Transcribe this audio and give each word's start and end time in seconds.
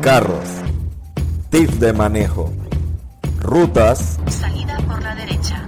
carros, 0.00 0.44
tips 1.50 1.80
de 1.80 1.92
manejo, 1.92 2.52
rutas, 3.40 4.18
Salida 4.28 4.78
por 4.86 5.02
la 5.02 5.14
derecha. 5.14 5.66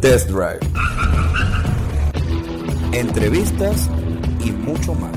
test 0.00 0.28
drive, 0.28 0.60
entrevistas 2.92 3.88
y 4.44 4.50
mucho 4.50 4.94
más. 4.94 5.12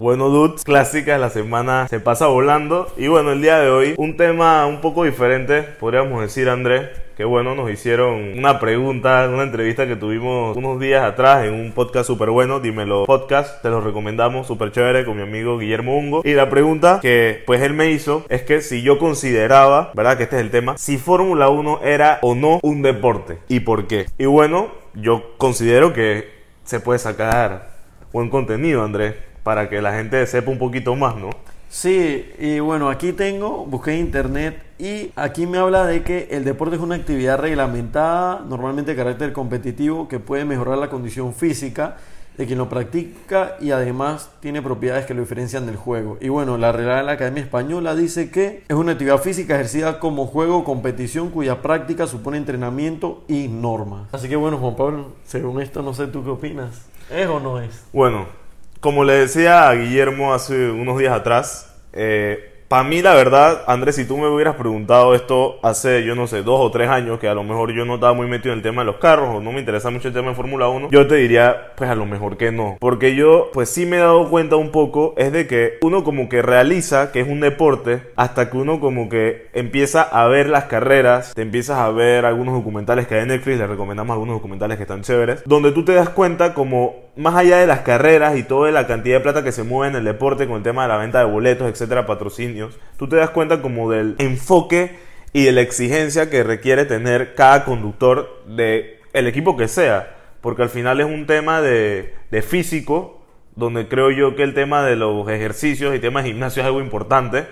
Bueno, 0.00 0.28
dudes, 0.28 0.64
clásica 0.64 1.12
de 1.12 1.18
la 1.18 1.30
semana 1.30 1.86
se 1.88 2.00
pasa 2.00 2.26
volando. 2.26 2.92
Y 2.96 3.08
bueno, 3.08 3.32
el 3.32 3.42
día 3.42 3.58
de 3.58 3.70
hoy, 3.70 3.94
un 3.98 4.16
tema 4.16 4.66
un 4.66 4.80
poco 4.80 5.04
diferente, 5.04 5.62
podríamos 5.62 6.22
decir, 6.22 6.48
Andrés. 6.48 6.88
Que 7.20 7.26
bueno, 7.26 7.54
nos 7.54 7.70
hicieron 7.70 8.38
una 8.38 8.58
pregunta, 8.58 9.28
una 9.30 9.42
entrevista 9.42 9.86
que 9.86 9.94
tuvimos 9.94 10.56
unos 10.56 10.80
días 10.80 11.04
atrás 11.04 11.44
en 11.44 11.52
un 11.52 11.72
podcast 11.72 12.06
súper 12.06 12.30
bueno, 12.30 12.60
Dímelo 12.60 13.04
Podcast. 13.04 13.60
Te 13.60 13.68
lo 13.68 13.82
recomendamos, 13.82 14.46
súper 14.46 14.72
chévere, 14.72 15.04
con 15.04 15.18
mi 15.18 15.22
amigo 15.24 15.58
Guillermo 15.58 15.98
Ungo. 15.98 16.22
Y 16.24 16.32
la 16.32 16.48
pregunta 16.48 16.98
que 17.02 17.42
pues 17.44 17.60
él 17.60 17.74
me 17.74 17.90
hizo 17.90 18.24
es 18.30 18.40
que 18.40 18.62
si 18.62 18.80
yo 18.80 18.98
consideraba, 18.98 19.92
¿verdad? 19.92 20.16
Que 20.16 20.22
este 20.22 20.36
es 20.36 20.40
el 20.40 20.50
tema, 20.50 20.78
si 20.78 20.96
Fórmula 20.96 21.50
1 21.50 21.80
era 21.84 22.20
o 22.22 22.34
no 22.34 22.58
un 22.62 22.80
deporte 22.80 23.36
y 23.48 23.60
por 23.60 23.86
qué. 23.86 24.06
Y 24.16 24.24
bueno, 24.24 24.68
yo 24.94 25.34
considero 25.36 25.92
que 25.92 26.26
se 26.64 26.80
puede 26.80 26.98
sacar 26.98 27.68
buen 28.14 28.30
contenido, 28.30 28.82
Andrés 28.82 29.16
para 29.42 29.68
que 29.68 29.80
la 29.80 29.92
gente 29.92 30.24
sepa 30.26 30.50
un 30.50 30.58
poquito 30.58 30.94
más, 30.94 31.16
¿no? 31.16 31.30
Sí, 31.70 32.28
y 32.40 32.58
bueno, 32.58 32.90
aquí 32.90 33.12
tengo, 33.12 33.64
busqué 33.64 33.96
internet 33.96 34.60
y 34.76 35.12
aquí 35.14 35.46
me 35.46 35.58
habla 35.58 35.86
de 35.86 36.02
que 36.02 36.26
el 36.32 36.42
deporte 36.42 36.74
es 36.74 36.82
una 36.82 36.96
actividad 36.96 37.38
reglamentada, 37.38 38.40
normalmente 38.40 38.90
de 38.90 38.96
carácter 38.96 39.32
competitivo, 39.32 40.08
que 40.08 40.18
puede 40.18 40.44
mejorar 40.44 40.78
la 40.78 40.90
condición 40.90 41.32
física 41.32 41.96
de 42.36 42.46
quien 42.46 42.58
lo 42.58 42.68
practica 42.68 43.56
y 43.60 43.70
además 43.70 44.30
tiene 44.40 44.62
propiedades 44.62 45.06
que 45.06 45.14
lo 45.14 45.20
diferencian 45.20 45.64
del 45.64 45.76
juego. 45.76 46.18
Y 46.20 46.28
bueno, 46.28 46.58
la 46.58 46.72
Real 46.72 47.08
Academia 47.08 47.44
Española 47.44 47.94
dice 47.94 48.32
que 48.32 48.64
es 48.66 48.74
una 48.74 48.92
actividad 48.92 49.18
física 49.18 49.54
ejercida 49.54 50.00
como 50.00 50.26
juego 50.26 50.58
o 50.58 50.64
competición 50.64 51.30
cuya 51.30 51.62
práctica 51.62 52.08
supone 52.08 52.36
entrenamiento 52.36 53.22
y 53.28 53.46
normas. 53.46 54.08
Así 54.10 54.28
que 54.28 54.34
bueno, 54.34 54.58
Juan 54.58 54.74
Pablo, 54.74 55.12
según 55.24 55.60
esto, 55.62 55.82
no 55.82 55.94
sé 55.94 56.08
tú 56.08 56.24
qué 56.24 56.30
opinas. 56.30 56.88
¿Es 57.10 57.28
o 57.28 57.38
no 57.38 57.60
es? 57.60 57.84
Bueno, 57.92 58.39
como 58.80 59.04
le 59.04 59.12
decía 59.12 59.68
a 59.68 59.74
Guillermo 59.74 60.32
hace 60.32 60.70
unos 60.70 60.98
días 60.98 61.12
atrás, 61.12 61.70
eh, 61.92 62.50
para 62.70 62.84
mí 62.84 63.02
la 63.02 63.14
verdad, 63.14 63.64
Andrés, 63.66 63.96
si 63.96 64.04
tú 64.04 64.16
me 64.16 64.28
hubieras 64.28 64.54
preguntado 64.54 65.16
esto 65.16 65.58
hace, 65.60 66.04
yo 66.04 66.14
no 66.14 66.28
sé, 66.28 66.44
dos 66.44 66.60
o 66.60 66.70
tres 66.70 66.88
años, 66.88 67.18
que 67.18 67.26
a 67.26 67.34
lo 67.34 67.42
mejor 67.42 67.72
yo 67.74 67.84
no 67.84 67.96
estaba 67.96 68.14
muy 68.14 68.28
metido 68.28 68.52
en 68.52 68.60
el 68.60 68.62
tema 68.62 68.82
de 68.82 68.86
los 68.86 68.98
carros 68.98 69.34
o 69.34 69.40
no 69.40 69.50
me 69.50 69.58
interesa 69.58 69.90
mucho 69.90 70.06
el 70.06 70.14
tema 70.14 70.28
de 70.28 70.36
Fórmula 70.36 70.68
1, 70.68 70.90
yo 70.92 71.06
te 71.08 71.16
diría, 71.16 71.72
pues 71.74 71.90
a 71.90 71.96
lo 71.96 72.06
mejor 72.06 72.36
que 72.36 72.52
no. 72.52 72.76
Porque 72.78 73.16
yo, 73.16 73.50
pues 73.52 73.70
sí 73.70 73.86
me 73.86 73.96
he 73.96 73.98
dado 73.98 74.30
cuenta 74.30 74.54
un 74.54 74.70
poco, 74.70 75.14
es 75.16 75.32
de 75.32 75.48
que 75.48 75.78
uno 75.82 76.04
como 76.04 76.28
que 76.28 76.42
realiza 76.42 77.10
que 77.10 77.18
es 77.18 77.28
un 77.28 77.40
deporte 77.40 78.02
hasta 78.14 78.50
que 78.50 78.56
uno 78.56 78.78
como 78.78 79.08
que 79.08 79.48
empieza 79.52 80.02
a 80.02 80.28
ver 80.28 80.48
las 80.48 80.66
carreras, 80.66 81.34
te 81.34 81.42
empiezas 81.42 81.76
a 81.78 81.90
ver 81.90 82.24
algunos 82.24 82.54
documentales 82.54 83.08
que 83.08 83.16
hay 83.16 83.22
en 83.22 83.28
Netflix, 83.28 83.58
le 83.58 83.66
recomendamos 83.66 84.14
algunos 84.14 84.36
documentales 84.36 84.76
que 84.76 84.84
están 84.84 85.02
chéveres, 85.02 85.42
donde 85.44 85.72
tú 85.72 85.84
te 85.84 85.94
das 85.94 86.10
cuenta 86.10 86.54
como 86.54 87.09
más 87.16 87.34
allá 87.34 87.58
de 87.58 87.66
las 87.66 87.80
carreras 87.80 88.36
y 88.36 88.42
toda 88.42 88.70
la 88.70 88.86
cantidad 88.86 89.16
de 89.16 89.22
plata 89.22 89.44
que 89.44 89.52
se 89.52 89.62
mueve 89.62 89.90
en 89.90 89.96
el 89.98 90.04
deporte 90.04 90.46
con 90.46 90.58
el 90.58 90.62
tema 90.62 90.82
de 90.82 90.88
la 90.88 90.96
venta 90.96 91.18
de 91.18 91.24
boletos, 91.24 91.68
etcétera, 91.68 92.06
patrocinios, 92.06 92.78
tú 92.96 93.08
te 93.08 93.16
das 93.16 93.30
cuenta 93.30 93.60
como 93.62 93.90
del 93.90 94.14
enfoque 94.18 94.98
y 95.32 95.44
de 95.44 95.52
la 95.52 95.60
exigencia 95.60 96.30
que 96.30 96.42
requiere 96.42 96.84
tener 96.84 97.34
cada 97.34 97.64
conductor 97.64 98.42
de 98.46 99.00
el 99.12 99.26
equipo 99.26 99.56
que 99.56 99.68
sea, 99.68 100.16
porque 100.40 100.62
al 100.62 100.70
final 100.70 101.00
es 101.00 101.06
un 101.06 101.26
tema 101.26 101.60
de, 101.60 102.14
de 102.30 102.42
físico, 102.42 103.22
donde 103.56 103.88
creo 103.88 104.10
yo 104.10 104.36
que 104.36 104.42
el 104.42 104.54
tema 104.54 104.84
de 104.84 104.96
los 104.96 105.28
ejercicios 105.28 105.94
y 105.94 105.98
temas 105.98 106.24
de 106.24 106.30
gimnasio 106.30 106.62
es 106.62 106.66
algo 106.66 106.80
importante, 106.80 107.46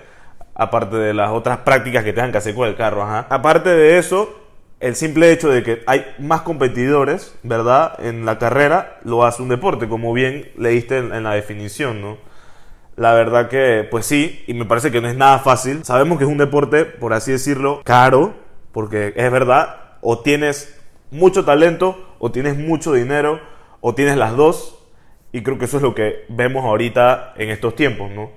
aparte 0.55 0.95
de 0.97 1.13
las 1.13 1.29
otras 1.31 1.59
prácticas 1.59 2.03
que 2.03 2.13
tengan 2.13 2.31
que 2.31 2.39
hacer 2.39 2.55
con 2.55 2.67
el 2.67 2.75
carro, 2.75 3.03
ajá. 3.03 3.27
Aparte 3.29 3.69
de 3.69 3.97
eso, 3.97 4.38
el 4.79 4.95
simple 4.95 5.31
hecho 5.31 5.49
de 5.49 5.63
que 5.63 5.83
hay 5.87 6.05
más 6.19 6.41
competidores, 6.41 7.35
¿verdad? 7.43 7.99
En 8.03 8.25
la 8.25 8.39
carrera 8.39 8.99
lo 9.03 9.25
hace 9.25 9.41
un 9.41 9.49
deporte, 9.49 9.89
como 9.89 10.13
bien 10.13 10.51
leíste 10.57 10.97
en, 10.97 11.13
en, 11.13 11.23
la 11.23 11.33
definición, 11.33 12.01
¿no? 12.01 12.17
La 12.95 13.13
verdad 13.13 13.49
que, 13.49 13.87
pues 13.89 14.05
sí, 14.05 14.43
y 14.47 14.53
me 14.53 14.65
parece 14.65 14.91
que 14.91 15.01
no 15.01 15.07
es 15.07 15.15
nada 15.15 15.39
fácil. 15.39 15.85
Sabemos 15.85 16.17
que 16.17 16.25
es 16.25 16.29
un 16.29 16.37
deporte, 16.37 16.85
por 16.85 17.13
así 17.13 17.31
decirlo, 17.31 17.81
caro, 17.83 18.35
porque 18.71 19.13
es 19.15 19.31
verdad, 19.31 19.97
o 20.01 20.19
tienes 20.19 20.77
mucho 21.11 21.45
talento, 21.45 22.15
o 22.19 22.31
tienes 22.31 22.57
mucho 22.57 22.93
dinero, 22.93 23.39
o 23.81 23.95
tienes 23.95 24.17
las 24.17 24.35
dos, 24.35 24.79
y 25.31 25.43
creo 25.43 25.57
que 25.57 25.65
eso 25.65 25.77
es 25.77 25.83
lo 25.83 25.95
que 25.95 26.25
vemos 26.29 26.65
ahorita 26.65 27.33
en 27.37 27.49
estos 27.49 27.75
tiempos, 27.75 28.11
¿no? 28.11 28.31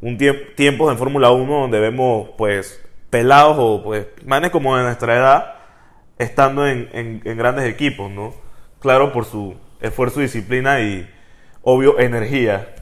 Un 0.00 0.16
tiemp 0.16 0.54
tiempos 0.56 0.90
en 0.90 0.98
Fórmula 0.98 1.30
1 1.30 1.60
donde 1.60 1.80
vemos, 1.80 2.30
pues, 2.38 2.82
pelados 3.10 3.56
o, 3.58 3.82
pues, 3.82 4.06
manes 4.24 4.50
como 4.50 4.76
de 4.76 4.84
nuestra 4.84 5.16
edad, 5.16 5.59
estando 6.20 6.66
en, 6.66 6.90
en, 6.92 7.36
grandes 7.36 7.64
equipos, 7.64 8.10
¿no? 8.10 8.34
Claro, 8.80 9.10
por 9.12 9.24
su 9.24 9.54
esfuerzo, 9.80 10.20
disciplina 10.20 10.80
y, 10.80 11.08
obvio, 11.62 11.98
energía. 11.98 12.74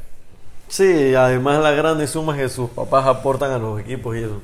Sí, 0.67 1.15
además 1.15 1.63
las 1.63 1.77
grandes 1.77 2.11
sumas 2.11 2.37
que 2.37 2.49
sus 2.49 2.69
papás 2.71 3.07
aportan 3.07 3.53
a 3.53 3.59
los 3.59 3.81
equipos 3.81 4.17
y 4.17 4.25
eso. 4.25 4.43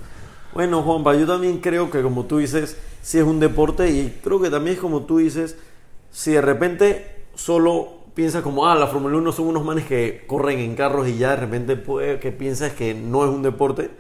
Bueno, 0.55 0.83
Juanpa, 0.83 1.17
yo 1.17 1.27
también 1.27 1.59
creo 1.59 1.91
que 1.91 2.03
como 2.03 2.25
tú 2.27 2.39
dices, 2.39 2.79
sí 3.03 3.19
es 3.19 3.25
un 3.25 3.41
deporte 3.41 3.91
y 3.91 4.21
creo 4.23 4.41
que 4.41 4.49
también 4.49 4.77
es 4.77 4.81
como 4.81 5.03
tú 5.03 5.19
dices, 5.19 5.59
si 6.13 6.31
de 6.31 6.41
repente 6.41 7.25
solo 7.35 8.05
piensas 8.15 8.43
como, 8.43 8.65
ah, 8.69 8.77
la 8.77 8.87
Fórmula 8.87 9.19
1 9.19 9.33
son 9.33 9.49
unos 9.49 9.65
manes 9.65 9.87
que 9.87 10.23
corren 10.29 10.61
en 10.61 10.77
carros 10.77 11.09
y 11.09 11.19
ya 11.19 11.31
de 11.31 11.37
repente 11.37 11.75
puede 11.75 12.21
que 12.21 12.31
piensas 12.31 12.73
que 12.73 12.95
no 12.95 13.25
es 13.25 13.31
un 13.31 13.43
deporte, 13.43 13.91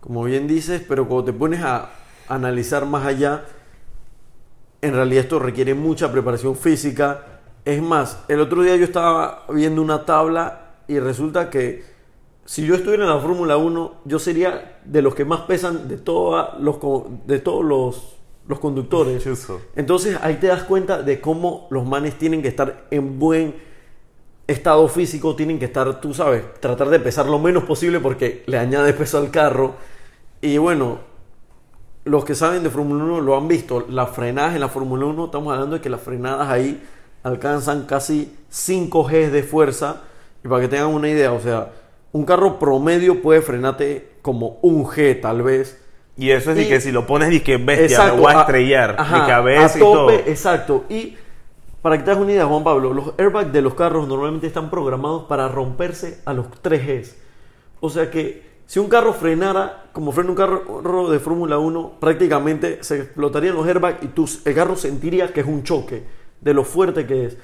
como 0.00 0.24
bien 0.24 0.48
dices, 0.48 0.82
pero 0.88 1.06
cuando 1.06 1.26
te 1.26 1.32
pones 1.34 1.60
a 1.60 1.90
analizar 2.28 2.86
más 2.86 3.04
allá, 3.04 3.44
en 4.80 4.94
realidad 4.94 5.24
esto 5.24 5.38
requiere 5.38 5.74
mucha 5.74 6.10
preparación 6.12 6.56
física. 6.56 7.40
Es 7.64 7.82
más, 7.82 8.24
el 8.28 8.40
otro 8.40 8.62
día 8.62 8.76
yo 8.76 8.84
estaba 8.84 9.44
viendo 9.48 9.82
una 9.82 10.04
tabla 10.04 10.76
y 10.86 10.98
resulta 10.98 11.50
que 11.50 11.84
si 12.44 12.64
yo 12.64 12.74
estuviera 12.74 13.04
en 13.04 13.10
la 13.10 13.18
Fórmula 13.18 13.56
1, 13.56 13.96
yo 14.04 14.18
sería 14.18 14.78
de 14.84 15.02
los 15.02 15.14
que 15.14 15.24
más 15.24 15.40
pesan 15.40 15.86
de, 15.86 15.98
toda 15.98 16.56
los, 16.58 16.78
de 17.26 17.40
todos 17.40 17.64
los, 17.64 18.16
los 18.46 18.58
conductores. 18.58 19.26
Eso. 19.26 19.60
Entonces 19.76 20.18
ahí 20.22 20.36
te 20.36 20.46
das 20.46 20.62
cuenta 20.62 21.02
de 21.02 21.20
cómo 21.20 21.66
los 21.70 21.84
manes 21.84 22.16
tienen 22.16 22.40
que 22.40 22.48
estar 22.48 22.86
en 22.90 23.18
buen 23.18 23.54
estado 24.46 24.88
físico, 24.88 25.36
tienen 25.36 25.58
que 25.58 25.66
estar, 25.66 26.00
tú 26.00 26.14
sabes, 26.14 26.42
tratar 26.60 26.88
de 26.88 26.98
pesar 27.00 27.26
lo 27.26 27.38
menos 27.38 27.64
posible 27.64 28.00
porque 28.00 28.44
le 28.46 28.56
añade 28.56 28.94
peso 28.94 29.18
al 29.18 29.30
carro. 29.30 29.74
Y 30.40 30.56
bueno, 30.56 31.00
los 32.08 32.24
que 32.24 32.34
saben 32.34 32.62
de 32.62 32.70
Fórmula 32.70 33.04
1 33.04 33.20
lo 33.20 33.36
han 33.36 33.48
visto. 33.48 33.86
Las 33.88 34.10
frenadas 34.10 34.54
en 34.54 34.60
la 34.60 34.68
Fórmula 34.68 35.06
1, 35.06 35.26
estamos 35.26 35.52
hablando 35.52 35.76
de 35.76 35.82
que 35.82 35.90
las 35.90 36.00
frenadas 36.00 36.48
ahí 36.48 36.82
alcanzan 37.22 37.84
casi 37.84 38.34
5 38.48 39.04
G 39.04 39.30
de 39.30 39.42
fuerza. 39.42 40.02
Y 40.42 40.48
para 40.48 40.62
que 40.62 40.68
tengan 40.68 40.88
una 40.88 41.08
idea, 41.08 41.32
o 41.32 41.40
sea, 41.40 41.70
un 42.12 42.24
carro 42.24 42.58
promedio 42.58 43.20
puede 43.20 43.42
frenarte 43.42 44.12
como 44.22 44.58
un 44.62 44.84
G 44.86 45.20
tal 45.20 45.42
vez. 45.42 45.82
Y 46.16 46.30
eso 46.30 46.50
es 46.52 46.58
y, 46.58 46.62
de 46.62 46.68
que 46.68 46.80
si 46.80 46.90
lo 46.90 47.06
pones 47.06 47.32
y 47.32 47.40
que 47.40 47.58
bestia, 47.58 47.84
exacto, 47.84 48.16
me 48.16 48.20
voy 48.22 48.32
a 48.34 48.40
estrellar. 48.40 48.96
Ajá, 48.98 49.20
de 49.20 49.26
cabeza 49.26 49.64
a 49.64 49.78
tope, 49.78 49.78
y 49.78 49.80
todo. 49.80 50.10
Exacto. 50.26 50.84
Y 50.88 51.16
para 51.82 51.98
que 51.98 52.04
te 52.04 52.10
hagas 52.10 52.22
una 52.22 52.32
idea, 52.32 52.46
Juan 52.46 52.64
Pablo, 52.64 52.92
los 52.92 53.12
airbags 53.18 53.52
de 53.52 53.62
los 53.62 53.74
carros 53.74 54.08
normalmente 54.08 54.46
están 54.46 54.70
programados 54.70 55.24
para 55.24 55.48
romperse 55.48 56.20
a 56.24 56.32
los 56.32 56.46
3 56.62 56.86
Gs. 56.86 57.16
O 57.80 57.90
sea 57.90 58.10
que 58.10 58.48
si 58.68 58.78
un 58.78 58.88
carro 58.90 59.14
frenara 59.14 59.84
como 59.92 60.12
frena 60.12 60.28
un 60.28 60.36
carro 60.36 61.10
de 61.10 61.18
Fórmula 61.20 61.58
1, 61.58 61.94
prácticamente 61.98 62.84
se 62.84 62.98
explotarían 62.98 63.54
los 63.54 63.66
airbags 63.66 64.02
y 64.02 64.08
tú, 64.08 64.28
el 64.44 64.54
carro 64.54 64.76
sentiría 64.76 65.32
que 65.32 65.40
es 65.40 65.46
un 65.46 65.62
choque 65.62 66.04
de 66.42 66.52
lo 66.52 66.64
fuerte 66.64 67.06
que 67.06 67.24
es. 67.24 67.38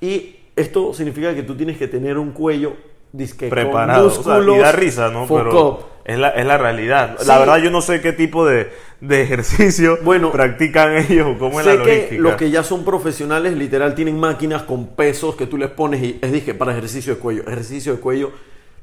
Y 0.00 0.36
esto 0.56 0.94
significa 0.94 1.34
que 1.34 1.42
tú 1.42 1.54
tienes 1.54 1.76
que 1.76 1.86
tener 1.86 2.16
un 2.16 2.32
cuello 2.32 2.72
disque 3.12 3.48
preparado. 3.48 4.08
Con 4.08 4.16
músculos, 4.16 4.40
o 4.40 4.52
sea, 4.52 4.56
y 4.56 4.58
da 4.58 4.72
risa, 4.72 5.10
¿no? 5.10 5.26
Pero 5.28 5.86
es 6.02 6.18
la, 6.18 6.30
es 6.30 6.46
la 6.46 6.56
realidad. 6.56 7.16
Sí. 7.18 7.28
La 7.28 7.38
verdad, 7.38 7.58
yo 7.58 7.70
no 7.70 7.82
sé 7.82 8.00
qué 8.00 8.14
tipo 8.14 8.46
de, 8.46 8.72
de 9.02 9.20
ejercicio 9.20 9.98
bueno, 10.02 10.32
practican 10.32 10.96
ellos, 10.96 11.36
cómo 11.38 11.60
es 11.60 11.66
sé 11.66 11.74
la 11.74 11.84
logística. 11.84 12.08
que 12.08 12.18
los 12.18 12.36
que 12.36 12.50
ya 12.50 12.62
son 12.62 12.86
profesionales, 12.86 13.52
literal, 13.52 13.94
tienen 13.94 14.18
máquinas 14.18 14.62
con 14.62 14.86
pesos 14.86 15.36
que 15.36 15.46
tú 15.46 15.58
les 15.58 15.68
pones 15.68 16.02
y 16.02 16.18
es 16.22 16.32
dije 16.32 16.54
para 16.54 16.72
ejercicio 16.72 17.16
de 17.16 17.20
cuello, 17.20 17.42
ejercicio 17.42 17.96
de 17.96 18.00
cuello, 18.00 18.32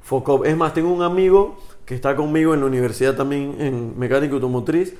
foco. 0.04 0.46
Es 0.46 0.56
más, 0.56 0.76
tengo 0.76 0.94
un 0.94 1.02
amigo 1.02 1.58
que 1.88 1.96
está 1.96 2.18
conmigo 2.18 2.54
en 2.54 2.60
la 2.60 2.66
universidad 2.66 3.16
también 3.16 3.56
en 3.60 3.98
mecánica 3.98 4.34
automotriz 4.34 4.94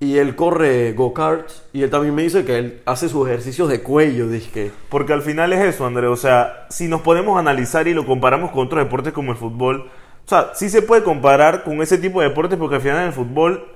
y 0.00 0.16
él 0.16 0.34
corre 0.34 0.94
go-karts 0.94 1.64
y 1.74 1.82
él 1.82 1.90
también 1.90 2.14
me 2.14 2.22
dice 2.22 2.46
que 2.46 2.56
él 2.56 2.80
hace 2.86 3.10
sus 3.10 3.28
ejercicios 3.28 3.68
de 3.68 3.82
cuello, 3.82 4.26
dizque. 4.26 4.70
Porque 4.88 5.12
al 5.12 5.20
final 5.20 5.52
es 5.52 5.60
eso, 5.60 5.84
André, 5.84 6.06
o 6.06 6.16
sea, 6.16 6.66
si 6.70 6.88
nos 6.88 7.02
podemos 7.02 7.38
analizar 7.38 7.86
y 7.86 7.92
lo 7.92 8.06
comparamos 8.06 8.52
con 8.52 8.64
otros 8.64 8.82
deportes 8.82 9.12
como 9.12 9.32
el 9.32 9.36
fútbol, 9.36 9.90
o 10.24 10.28
sea, 10.28 10.52
sí 10.54 10.70
se 10.70 10.80
puede 10.80 11.02
comparar 11.02 11.62
con 11.62 11.82
ese 11.82 11.98
tipo 11.98 12.22
de 12.22 12.30
deportes 12.30 12.58
porque 12.58 12.76
al 12.76 12.80
final 12.80 13.00
en 13.00 13.08
el 13.08 13.12
fútbol 13.12 13.66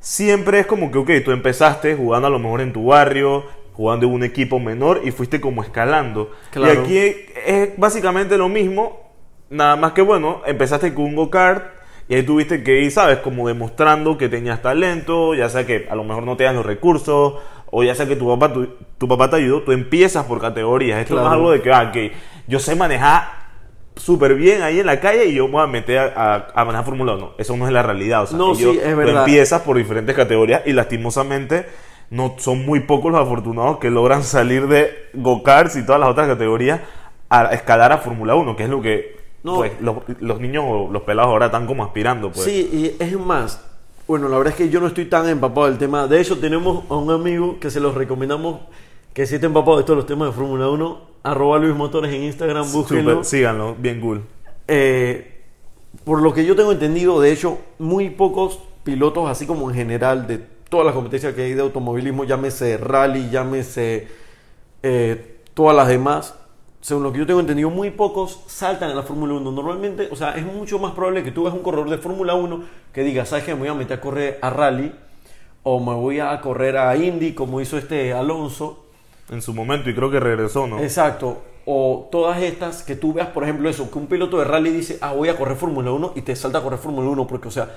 siempre 0.00 0.58
es 0.58 0.66
como 0.66 0.90
que, 0.90 0.98
ok, 0.98 1.10
tú 1.24 1.30
empezaste 1.30 1.94
jugando 1.94 2.26
a 2.26 2.30
lo 2.30 2.40
mejor 2.40 2.62
en 2.62 2.72
tu 2.72 2.86
barrio, 2.86 3.44
jugando 3.74 4.06
en 4.06 4.12
un 4.12 4.24
equipo 4.24 4.58
menor 4.58 5.02
y 5.04 5.12
fuiste 5.12 5.40
como 5.40 5.62
escalando. 5.62 6.32
Claro. 6.50 6.74
Y 6.74 6.76
aquí 6.78 6.98
es 7.46 7.78
básicamente 7.78 8.36
lo 8.36 8.48
mismo, 8.48 9.02
Nada 9.52 9.76
más 9.76 9.92
que 9.92 10.00
bueno, 10.00 10.40
empezaste 10.46 10.94
con 10.94 11.04
un 11.04 11.14
go-kart 11.14 11.81
y 12.12 12.14
ahí 12.14 12.22
tuviste 12.24 12.62
que 12.62 12.82
ir, 12.82 12.90
¿sabes? 12.92 13.18
Como 13.20 13.48
demostrando 13.48 14.18
que 14.18 14.28
tenías 14.28 14.60
talento, 14.60 15.34
ya 15.34 15.48
sea 15.48 15.64
que 15.64 15.86
a 15.90 15.94
lo 15.94 16.04
mejor 16.04 16.24
no 16.24 16.36
te 16.36 16.44
dan 16.44 16.56
los 16.56 16.66
recursos, 16.66 17.36
o 17.70 17.82
ya 17.82 17.94
sea 17.94 18.06
que 18.06 18.16
tu 18.16 18.28
papá, 18.28 18.52
tu, 18.52 18.66
tu 18.98 19.08
papá 19.08 19.30
te 19.30 19.36
ayudó, 19.36 19.62
tú 19.62 19.72
empiezas 19.72 20.26
por 20.26 20.38
categorías. 20.38 21.00
Esto 21.00 21.14
no 21.14 21.22
es 21.26 21.32
algo 21.32 21.50
de 21.52 21.62
que, 21.62 21.72
ah, 21.72 21.90
que 21.90 22.12
yo 22.46 22.58
sé 22.58 22.76
manejar 22.76 23.40
súper 23.96 24.34
bien 24.34 24.60
ahí 24.60 24.80
en 24.80 24.86
la 24.86 25.00
calle 25.00 25.24
y 25.24 25.34
yo 25.34 25.46
me 25.46 25.52
voy 25.54 25.62
a 25.62 25.66
meter 25.66 25.98
a, 25.98 26.12
a- 26.34 26.46
a 26.54 26.64
manejar 26.66 26.84
Fórmula 26.84 27.14
1. 27.14 27.32
Eso 27.38 27.56
no 27.56 27.66
es 27.66 27.72
la 27.72 27.82
realidad. 27.82 28.24
O 28.24 28.26
sea, 28.26 28.36
No, 28.36 28.52
ellos- 28.52 28.72
sí, 28.74 28.80
es 28.82 28.90
tú 28.90 28.96
verdad. 28.96 29.24
empiezas 29.26 29.62
por 29.62 29.76
diferentes 29.78 30.14
categorías 30.14 30.62
y 30.66 30.72
lastimosamente 30.74 31.66
no 32.10 32.34
son 32.36 32.66
muy 32.66 32.80
pocos 32.80 33.10
los 33.10 33.22
afortunados 33.22 33.78
que 33.78 33.88
logran 33.90 34.22
salir 34.22 34.66
de 34.66 35.08
go-karts 35.14 35.76
y 35.76 35.86
todas 35.86 35.98
las 36.00 36.10
otras 36.10 36.28
categorías 36.28 36.80
a 37.30 37.46
escalar 37.54 37.90
a 37.92 37.96
Fórmula 37.98 38.34
1, 38.34 38.54
que 38.54 38.64
es 38.64 38.68
lo 38.68 38.82
que 38.82 39.16
No. 39.42 39.56
pues, 39.56 39.72
los, 39.80 39.96
los 40.20 40.40
niños 40.40 40.64
o 40.66 40.90
los 40.90 41.02
pelados 41.02 41.30
ahora 41.30 41.46
están 41.46 41.66
como 41.66 41.84
aspirando. 41.84 42.30
Pues. 42.30 42.44
Sí, 42.44 42.96
y 42.98 43.02
es 43.02 43.18
más, 43.18 43.64
bueno, 44.06 44.28
la 44.28 44.38
verdad 44.38 44.52
es 44.52 44.58
que 44.58 44.68
yo 44.70 44.80
no 44.80 44.86
estoy 44.86 45.06
tan 45.06 45.28
empapado 45.28 45.66
del 45.66 45.78
tema. 45.78 46.06
De 46.06 46.20
hecho, 46.20 46.38
tenemos 46.38 46.84
a 46.88 46.96
un 46.96 47.10
amigo 47.10 47.58
que 47.58 47.70
se 47.70 47.80
los 47.80 47.94
recomendamos 47.94 48.60
que 49.12 49.26
si 49.26 49.34
está 49.34 49.46
empapado 49.46 49.78
de 49.78 49.84
todos 49.84 49.96
los 49.96 50.06
temas 50.06 50.28
de 50.28 50.32
Fórmula 50.32 50.68
1, 50.70 51.00
arroba 51.22 51.58
Luis 51.58 51.74
Motores 51.74 52.12
en 52.12 52.22
Instagram, 52.22 52.70
búsquenlo. 52.72 53.10
Súper, 53.10 53.24
síganlo, 53.24 53.74
bien 53.78 54.00
cool. 54.00 54.22
Eh, 54.68 55.42
por 56.04 56.22
lo 56.22 56.32
que 56.32 56.44
yo 56.44 56.56
tengo 56.56 56.72
entendido, 56.72 57.20
de 57.20 57.32
hecho, 57.32 57.58
muy 57.78 58.10
pocos 58.10 58.58
pilotos, 58.84 59.28
así 59.28 59.46
como 59.46 59.70
en 59.70 59.76
general, 59.76 60.26
de 60.26 60.38
todas 60.68 60.86
las 60.86 60.94
competencias 60.94 61.34
que 61.34 61.42
hay 61.42 61.54
de 61.54 61.60
automovilismo, 61.60 62.24
llámese 62.24 62.78
rally, 62.78 63.28
llámese 63.30 64.08
eh, 64.82 65.36
todas 65.52 65.76
las 65.76 65.88
demás, 65.88 66.34
según 66.82 67.04
lo 67.04 67.12
que 67.12 67.20
yo 67.20 67.26
tengo 67.26 67.38
entendido, 67.38 67.70
muy 67.70 67.90
pocos 67.90 68.40
saltan 68.48 68.90
a 68.90 68.94
la 68.94 69.04
Fórmula 69.04 69.34
1. 69.34 69.52
Normalmente, 69.52 70.08
o 70.10 70.16
sea, 70.16 70.32
es 70.32 70.44
mucho 70.44 70.80
más 70.80 70.92
probable 70.92 71.22
que 71.22 71.30
tú 71.30 71.44
veas 71.44 71.54
un 71.54 71.62
corredor 71.62 71.88
de 71.88 71.96
Fórmula 71.98 72.34
1 72.34 72.64
que 72.92 73.04
diga, 73.04 73.24
¿sabes 73.24 73.44
qué? 73.44 73.54
Me 73.54 73.60
voy 73.60 73.68
a 73.68 73.74
meter 73.74 73.98
a 73.98 74.00
correr 74.00 74.38
a 74.42 74.50
rally 74.50 74.92
o 75.62 75.78
me 75.78 75.94
voy 75.94 76.18
a 76.18 76.40
correr 76.40 76.76
a 76.76 76.96
Indy, 76.96 77.34
como 77.34 77.60
hizo 77.60 77.78
este 77.78 78.12
Alonso. 78.12 78.84
En 79.30 79.40
su 79.42 79.54
momento, 79.54 79.88
y 79.90 79.94
creo 79.94 80.10
que 80.10 80.18
regresó, 80.18 80.66
¿no? 80.66 80.80
Exacto. 80.80 81.42
O 81.66 82.08
todas 82.10 82.42
estas 82.42 82.82
que 82.82 82.96
tú 82.96 83.12
veas, 83.12 83.28
por 83.28 83.44
ejemplo, 83.44 83.68
eso, 83.70 83.88
que 83.88 83.98
un 83.98 84.08
piloto 84.08 84.38
de 84.38 84.44
rally 84.44 84.70
dice, 84.70 84.98
ah, 85.00 85.12
voy 85.12 85.28
a 85.28 85.36
correr 85.36 85.56
Fórmula 85.56 85.92
1 85.92 86.14
y 86.16 86.22
te 86.22 86.34
salta 86.34 86.58
a 86.58 86.62
correr 86.62 86.80
Fórmula 86.80 87.08
1 87.10 87.26
porque, 87.28 87.46
o 87.46 87.52
sea, 87.52 87.68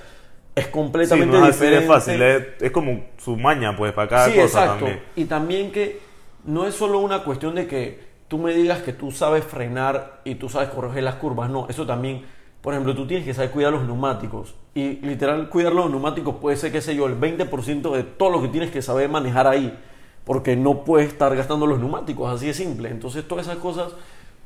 es 0.56 0.64
Sí, 0.64 0.70
completamente 0.72 1.38
no 1.38 1.46
es 1.46 1.54
diferente. 1.54 1.86
fácil, 1.86 2.20
es, 2.20 2.42
es 2.60 2.70
como 2.72 3.04
su 3.18 3.36
maña, 3.36 3.76
pues, 3.76 3.92
para 3.92 4.08
cada 4.08 4.26
sí, 4.26 4.34
cosa 4.34 4.64
exacto. 4.64 4.84
también. 4.86 5.02
Y 5.14 5.24
también 5.26 5.70
que 5.70 6.00
no 6.44 6.66
es 6.66 6.74
solo 6.74 6.98
una 6.98 7.22
cuestión 7.22 7.54
de 7.54 7.68
que 7.68 8.05
tú 8.28 8.38
me 8.38 8.54
digas 8.54 8.82
que 8.82 8.92
tú 8.92 9.10
sabes 9.10 9.44
frenar 9.44 10.20
y 10.24 10.36
tú 10.36 10.48
sabes 10.48 10.68
corregir 10.70 11.02
las 11.02 11.16
curvas, 11.16 11.50
no, 11.50 11.68
eso 11.68 11.86
también, 11.86 12.22
por 12.60 12.74
ejemplo, 12.74 12.94
tú 12.94 13.06
tienes 13.06 13.24
que 13.26 13.34
saber 13.34 13.50
cuidar 13.50 13.72
los 13.72 13.84
neumáticos. 13.84 14.54
Y 14.74 14.96
literal, 14.96 15.48
cuidar 15.48 15.72
los 15.72 15.90
neumáticos 15.90 16.36
puede 16.36 16.56
ser, 16.56 16.72
qué 16.72 16.80
sé 16.80 16.94
yo, 16.94 17.06
el 17.06 17.18
20% 17.18 17.94
de 17.94 18.02
todo 18.02 18.30
lo 18.30 18.42
que 18.42 18.48
tienes 18.48 18.70
que 18.70 18.82
saber 18.82 19.08
manejar 19.08 19.46
ahí, 19.46 19.78
porque 20.24 20.56
no 20.56 20.84
puedes 20.84 21.08
estar 21.08 21.34
gastando 21.36 21.66
los 21.66 21.78
neumáticos, 21.78 22.32
así 22.32 22.46
de 22.46 22.54
simple. 22.54 22.90
Entonces, 22.90 23.26
todas 23.26 23.46
esas 23.46 23.58
cosas 23.58 23.92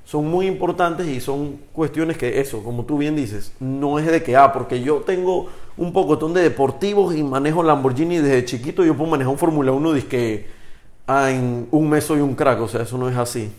son 0.04 0.26
muy 0.26 0.46
importantes 0.46 1.06
y 1.06 1.20
son 1.20 1.58
cuestiones 1.72 2.18
que 2.18 2.40
eso, 2.40 2.62
como 2.62 2.84
tú 2.84 2.98
bien 2.98 3.16
dices, 3.16 3.54
no 3.60 3.98
es 3.98 4.06
de 4.06 4.22
que, 4.22 4.36
ah, 4.36 4.52
porque 4.52 4.82
yo 4.82 4.98
tengo 4.98 5.48
un 5.76 5.92
pocotón 5.92 6.34
de 6.34 6.42
deportivos 6.42 7.14
y 7.14 7.22
manejo 7.22 7.62
Lamborghini 7.62 8.18
desde 8.18 8.44
chiquito, 8.44 8.84
yo 8.84 8.96
puedo 8.96 9.10
manejar 9.10 9.32
un 9.32 9.38
Fórmula 9.38 9.72
1 9.72 9.96
y 9.96 10.02
que 10.02 10.46
ah, 11.06 11.30
en 11.30 11.68
un 11.70 11.88
mes 11.88 12.04
soy 12.04 12.20
un 12.20 12.34
crack, 12.34 12.60
o 12.60 12.68
sea, 12.68 12.82
eso 12.82 12.98
no 12.98 13.08
es 13.08 13.16
así. 13.16 13.50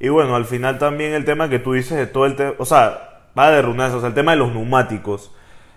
Y 0.00 0.08
bueno, 0.08 0.34
al 0.34 0.46
final 0.46 0.78
también 0.78 1.12
el 1.12 1.26
tema 1.26 1.50
que 1.50 1.58
tú 1.58 1.74
dices 1.74 1.98
de 1.98 2.06
todo 2.06 2.24
el 2.24 2.34
tema, 2.34 2.54
o 2.58 2.64
sea, 2.64 3.20
va 3.38 3.50
de 3.50 3.60
redundancia, 3.60 3.98
o 3.98 4.00
sea, 4.00 4.08
el 4.08 4.14
tema 4.14 4.32
de 4.32 4.38
los 4.38 4.52
neumáticos. 4.52 5.30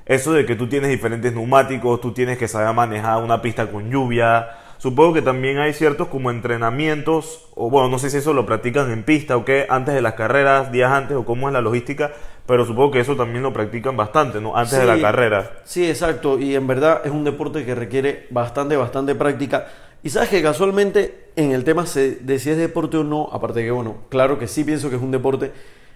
Eso 0.06 0.32
de 0.32 0.46
que 0.46 0.56
tú 0.56 0.68
tienes 0.68 0.90
diferentes 0.90 1.34
neumáticos, 1.34 2.00
tú 2.00 2.14
tienes 2.14 2.38
que 2.38 2.48
saber 2.48 2.74
manejar 2.74 3.22
una 3.22 3.42
pista 3.42 3.68
con 3.68 3.90
lluvia. 3.92 4.50
Supongo 4.78 5.14
que 5.14 5.22
también 5.22 5.60
hay 5.60 5.74
ciertos 5.74 6.08
como 6.08 6.32
entrenamientos, 6.32 7.48
o 7.56 7.70
bueno, 7.70 7.90
no 7.90 8.00
sé 8.00 8.10
si 8.10 8.18
eso 8.18 8.34
lo 8.34 8.46
practican 8.46 8.92
en 8.92 9.04
pista 9.04 9.36
o 9.36 9.44
qué, 9.44 9.66
antes 9.70 9.94
de 9.94 10.02
las 10.02 10.14
carreras, 10.14 10.72
días 10.72 10.92
antes, 10.92 11.16
o 11.18 11.26
cómo 11.26 11.48
es 11.48 11.54
la 11.54 11.62
logística, 11.62 12.12
pero 12.46 12.66
supongo 12.66 12.92
que 12.92 13.00
eso 13.02 13.16
también 13.16 13.44
lo 13.44 13.54
practican 13.54 13.96
bastante, 13.96 14.40
¿no? 14.42 14.56
Antes 14.56 14.80
de 14.80 14.86
la 14.86 15.00
carrera. 15.00 15.52
Sí, 15.64 15.88
exacto. 15.90 16.40
Y 16.40 16.56
en 16.56 16.68
verdad 16.68 17.02
es 17.06 17.12
un 17.12 17.24
deporte 17.26 17.66
que 17.66 17.76
requiere 17.76 18.28
bastante, 18.30 18.76
bastante 18.78 19.16
práctica. 19.16 19.68
Y 20.04 20.10
sabes 20.10 20.30
que 20.30 20.44
casualmente 20.44 21.30
en 21.38 21.52
el 21.52 21.64
tema 21.64 21.84
de 21.84 22.40
si 22.40 22.50
es 22.50 22.58
deporte 22.58 22.98
o 22.98 23.06
no, 23.06 23.30
aparte 23.32 23.60
de 23.60 23.66
que, 23.66 23.72
bueno, 23.72 23.96
claro 24.10 24.38
que 24.38 24.48
sí 24.48 24.66
pienso 24.66 24.90
que 24.90 24.98
es 24.98 25.02
un 25.02 25.12
deporte. 25.12 25.54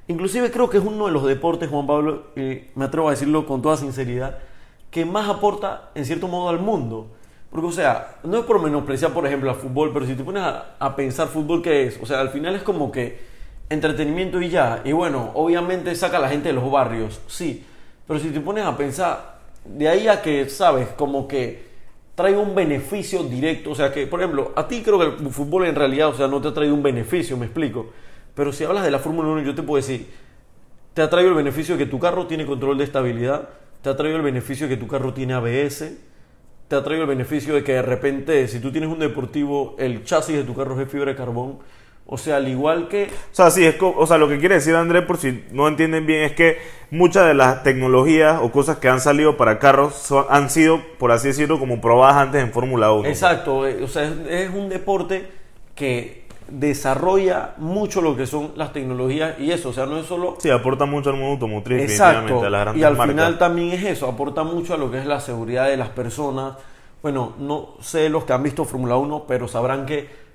Inclusive 0.07 0.49
creo 0.49 0.69
que 0.69 0.77
es 0.77 0.83
uno 0.83 1.07
de 1.07 1.11
los 1.11 1.25
deportes, 1.25 1.69
Juan 1.69 1.85
Pablo, 1.85 2.27
me 2.35 2.85
atrevo 2.85 3.09
a 3.09 3.11
decirlo 3.11 3.45
con 3.45 3.61
toda 3.61 3.75
sinceridad, 3.75 4.39
que 4.89 5.03
más 5.03 5.29
aporta 5.29 5.91
en 5.93 6.05
cierto 6.05 6.29
modo 6.29 6.47
al 6.47 6.59
mundo. 6.59 7.07
Porque, 7.51 7.67
o 7.67 7.71
sea, 7.71 8.15
no 8.23 8.37
es 8.37 8.45
por 8.45 8.61
menospreciar, 8.61 9.11
por 9.11 9.27
ejemplo, 9.27 9.49
al 9.49 9.57
fútbol, 9.57 9.91
pero 9.93 10.05
si 10.05 10.15
te 10.15 10.23
pones 10.23 10.43
a, 10.43 10.75
a 10.79 10.95
pensar 10.95 11.27
fútbol, 11.27 11.61
¿qué 11.61 11.87
es? 11.87 11.99
O 12.01 12.05
sea, 12.05 12.21
al 12.21 12.29
final 12.29 12.55
es 12.55 12.63
como 12.63 12.91
que 12.91 13.19
entretenimiento 13.69 14.41
y 14.41 14.49
ya. 14.49 14.81
Y 14.85 14.93
bueno, 14.93 15.31
obviamente 15.33 15.93
saca 15.95 16.17
a 16.17 16.21
la 16.21 16.29
gente 16.29 16.49
de 16.49 16.53
los 16.53 16.71
barrios, 16.71 17.19
sí. 17.27 17.65
Pero 18.07 18.19
si 18.19 18.29
te 18.29 18.39
pones 18.39 18.65
a 18.65 18.77
pensar, 18.77 19.39
de 19.65 19.89
ahí 19.89 20.07
a 20.07 20.21
que, 20.21 20.49
¿sabes? 20.49 20.87
Como 20.89 21.27
que 21.27 21.66
trae 22.17 22.35
un 22.35 22.55
beneficio 22.55 23.21
directo. 23.23 23.69
O 23.69 23.75
sea, 23.75 23.93
que, 23.93 24.07
por 24.07 24.19
ejemplo, 24.19 24.51
a 24.55 24.67
ti 24.67 24.81
creo 24.81 24.97
que 24.97 25.23
el 25.23 25.29
fútbol 25.29 25.67
en 25.67 25.75
realidad, 25.75 26.09
o 26.09 26.15
sea, 26.15 26.27
no 26.27 26.41
te 26.41 26.47
ha 26.47 26.53
traído 26.53 26.73
un 26.73 26.81
beneficio, 26.81 27.37
me 27.37 27.45
explico. 27.45 27.91
Pero 28.33 28.51
si 28.51 28.63
hablas 28.63 28.83
de 28.83 28.89
la 28.89 28.97
Fórmula 28.97 29.29
1, 29.29 29.43
yo 29.43 29.53
te 29.53 29.61
puedo 29.61 29.77
decir, 29.77 30.07
te 30.95 31.03
ha 31.03 31.11
traído 31.11 31.29
el 31.29 31.37
beneficio 31.37 31.77
de 31.77 31.85
que 31.85 31.89
tu 31.91 31.99
carro 31.99 32.25
tiene 32.25 32.47
control 32.47 32.79
de 32.79 32.85
estabilidad, 32.85 33.49
te 33.83 33.89
ha 33.89 33.95
traído 33.95 34.17
el 34.17 34.23
beneficio 34.23 34.67
de 34.67 34.75
que 34.75 34.81
tu 34.81 34.87
carro 34.87 35.13
tiene 35.13 35.35
ABS, 35.35 35.93
te 36.67 36.75
ha 36.75 36.83
traído 36.83 37.03
el 37.03 37.09
beneficio 37.09 37.53
de 37.53 37.63
que 37.63 37.73
de 37.73 37.83
repente, 37.83 38.47
si 38.47 38.59
tú 38.59 38.71
tienes 38.71 38.89
un 38.89 38.97
deportivo, 38.97 39.75
el 39.77 40.03
chasis 40.03 40.37
de 40.37 40.43
tu 40.43 40.55
carro 40.55 40.71
es 40.71 40.79
de 40.79 40.85
fibra 40.87 41.11
de 41.11 41.15
carbón. 41.15 41.59
O 42.09 42.17
sea, 42.17 42.37
al 42.37 42.47
igual 42.47 42.87
que... 42.87 43.03
O 43.05 43.35
sea, 43.35 43.51
sí, 43.51 43.65
es 43.65 43.75
o 43.81 44.07
sea, 44.07 44.17
lo 44.17 44.29
que 44.29 44.39
quiere 44.39 44.55
decir 44.55 44.73
Andrés, 44.75 45.03
por 45.03 45.17
si 45.17 45.43
no 45.51 45.67
entienden 45.67 46.05
bien, 46.05 46.23
es 46.23 46.31
que 46.31 46.57
muchas 46.89 47.27
de 47.27 47.33
las 47.33 47.63
tecnologías 47.63 48.39
o 48.41 48.49
cosas 48.49 48.77
que 48.77 48.87
han 48.87 49.01
salido 49.01 49.35
para 49.35 49.59
carros 49.59 49.93
son- 49.95 50.25
han 50.29 50.49
sido, 50.49 50.79
por 50.99 51.11
así 51.11 51.27
decirlo, 51.27 51.59
como 51.59 51.81
probadas 51.81 52.15
antes 52.15 52.41
en 52.41 52.53
Fórmula 52.53 52.93
1. 52.93 53.09
Exacto, 53.09 53.67
eh, 53.67 53.83
o 53.83 53.87
sea, 53.89 54.03
es, 54.05 54.13
es 54.29 54.49
un 54.53 54.69
deporte 54.69 55.27
que 55.75 56.25
desarrolla 56.49 57.55
mucho 57.57 58.01
lo 58.01 58.15
que 58.15 58.25
son 58.25 58.53
las 58.55 58.71
tecnologías 58.71 59.37
y 59.37 59.51
eso, 59.51 59.69
o 59.69 59.73
sea, 59.73 59.85
no 59.85 59.97
es 59.99 60.05
solo... 60.05 60.37
Sí, 60.39 60.49
aporta 60.49 60.85
mucho 60.85 61.09
al 61.09 61.17
mundo 61.17 61.31
automotriz, 61.33 61.81
Exacto, 61.81 62.21
definitivamente, 62.21 62.47
a 62.47 62.49
las 62.49 62.61
grandes 62.61 62.81
y 62.81 62.85
al 62.85 62.95
marcas. 62.95 63.15
final 63.15 63.37
también 63.37 63.71
es 63.71 63.83
eso, 63.83 64.07
aporta 64.07 64.43
mucho 64.43 64.73
a 64.73 64.77
lo 64.77 64.89
que 64.89 64.99
es 64.99 65.05
la 65.05 65.19
seguridad 65.19 65.67
de 65.67 65.75
las 65.75 65.89
personas. 65.89 66.53
Bueno, 67.01 67.33
no 67.37 67.75
sé 67.81 68.07
los 68.09 68.23
que 68.23 68.31
han 68.31 68.43
visto 68.43 68.63
Fórmula 68.63 68.95
1, 68.95 69.25
pero 69.27 69.47
sabrán 69.49 69.85
que 69.85 70.26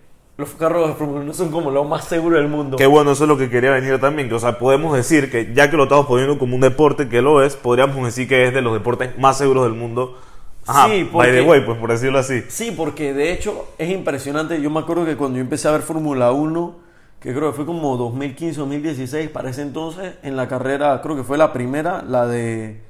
los 0.43 0.51
carros 0.51 0.89
de 0.89 0.95
Fórmula 0.95 1.21
1 1.21 1.33
son 1.35 1.51
como 1.51 1.71
lo 1.71 1.85
más 1.85 2.05
seguro 2.05 2.37
del 2.37 2.49
mundo. 2.49 2.77
Qué 2.77 2.87
bueno, 2.87 3.13
eso 3.13 3.25
es 3.25 3.29
lo 3.29 3.39
que 3.39 3.49
quería 3.49 3.71
venir 3.71 3.99
también. 4.01 4.29
Que, 4.29 4.35
o 4.35 4.39
sea, 4.39 4.59
podemos 4.59 4.95
decir 4.97 5.31
que 5.31 5.53
ya 5.55 5.71
que 5.71 5.77
lo 5.77 5.85
estamos 5.85 6.07
poniendo 6.07 6.39
como 6.39 6.55
un 6.57 6.61
deporte 6.61 7.09
que 7.09 7.23
lo 7.23 7.43
es, 7.43 7.57
podríamos 7.57 8.05
decir 8.05 8.29
que 8.29 8.47
es 8.49 8.53
de 8.55 8.61
los 8.61 8.73
deportes 8.75 9.17
más 9.19 9.39
seguros 9.39 9.65
del 9.65 9.73
mundo. 9.75 10.19
Ajá, 10.67 10.87
Sí, 10.89 11.03
by 11.05 11.11
porque- 11.13 11.33
the 11.33 11.43
way, 11.43 11.61
pues 11.65 11.79
por 11.79 11.91
decirlo 11.91 12.19
así. 12.19 12.43
Sí, 12.49 12.73
porque 12.77 13.15
de 13.15 13.33
hecho 13.33 13.69
es 13.79 13.91
impresionante. 13.91 14.61
Yo 14.61 14.71
me 14.71 14.81
acuerdo 14.81 15.05
que 15.05 15.17
cuando 15.17 15.37
yo 15.39 15.43
empecé 15.43 15.69
a 15.69 15.73
ver 15.73 15.83
Fórmula 15.83 16.31
1, 16.33 16.77
que 17.21 17.33
creo 17.35 17.51
que 17.51 17.57
fue 17.57 17.67
como 17.67 17.97
2015, 17.97 18.61
2016, 18.61 19.29
para 19.31 19.51
ese 19.51 19.63
entonces, 19.63 20.15
en 20.23 20.37
la 20.37 20.49
carrera, 20.49 21.01
creo 21.03 21.17
que 21.17 21.23
fue 21.25 21.39
la 21.39 21.53
primera, 21.53 22.03
la 22.03 22.27
de 22.27 22.81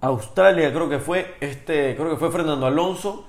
Australia, 0.00 0.72
creo 0.72 0.88
que 0.88 0.98
fue, 0.98 1.34
este, 1.40 1.94
creo 1.96 2.10
que 2.10 2.16
fue 2.16 2.30
Fernando 2.30 2.66
Alonso, 2.66 3.24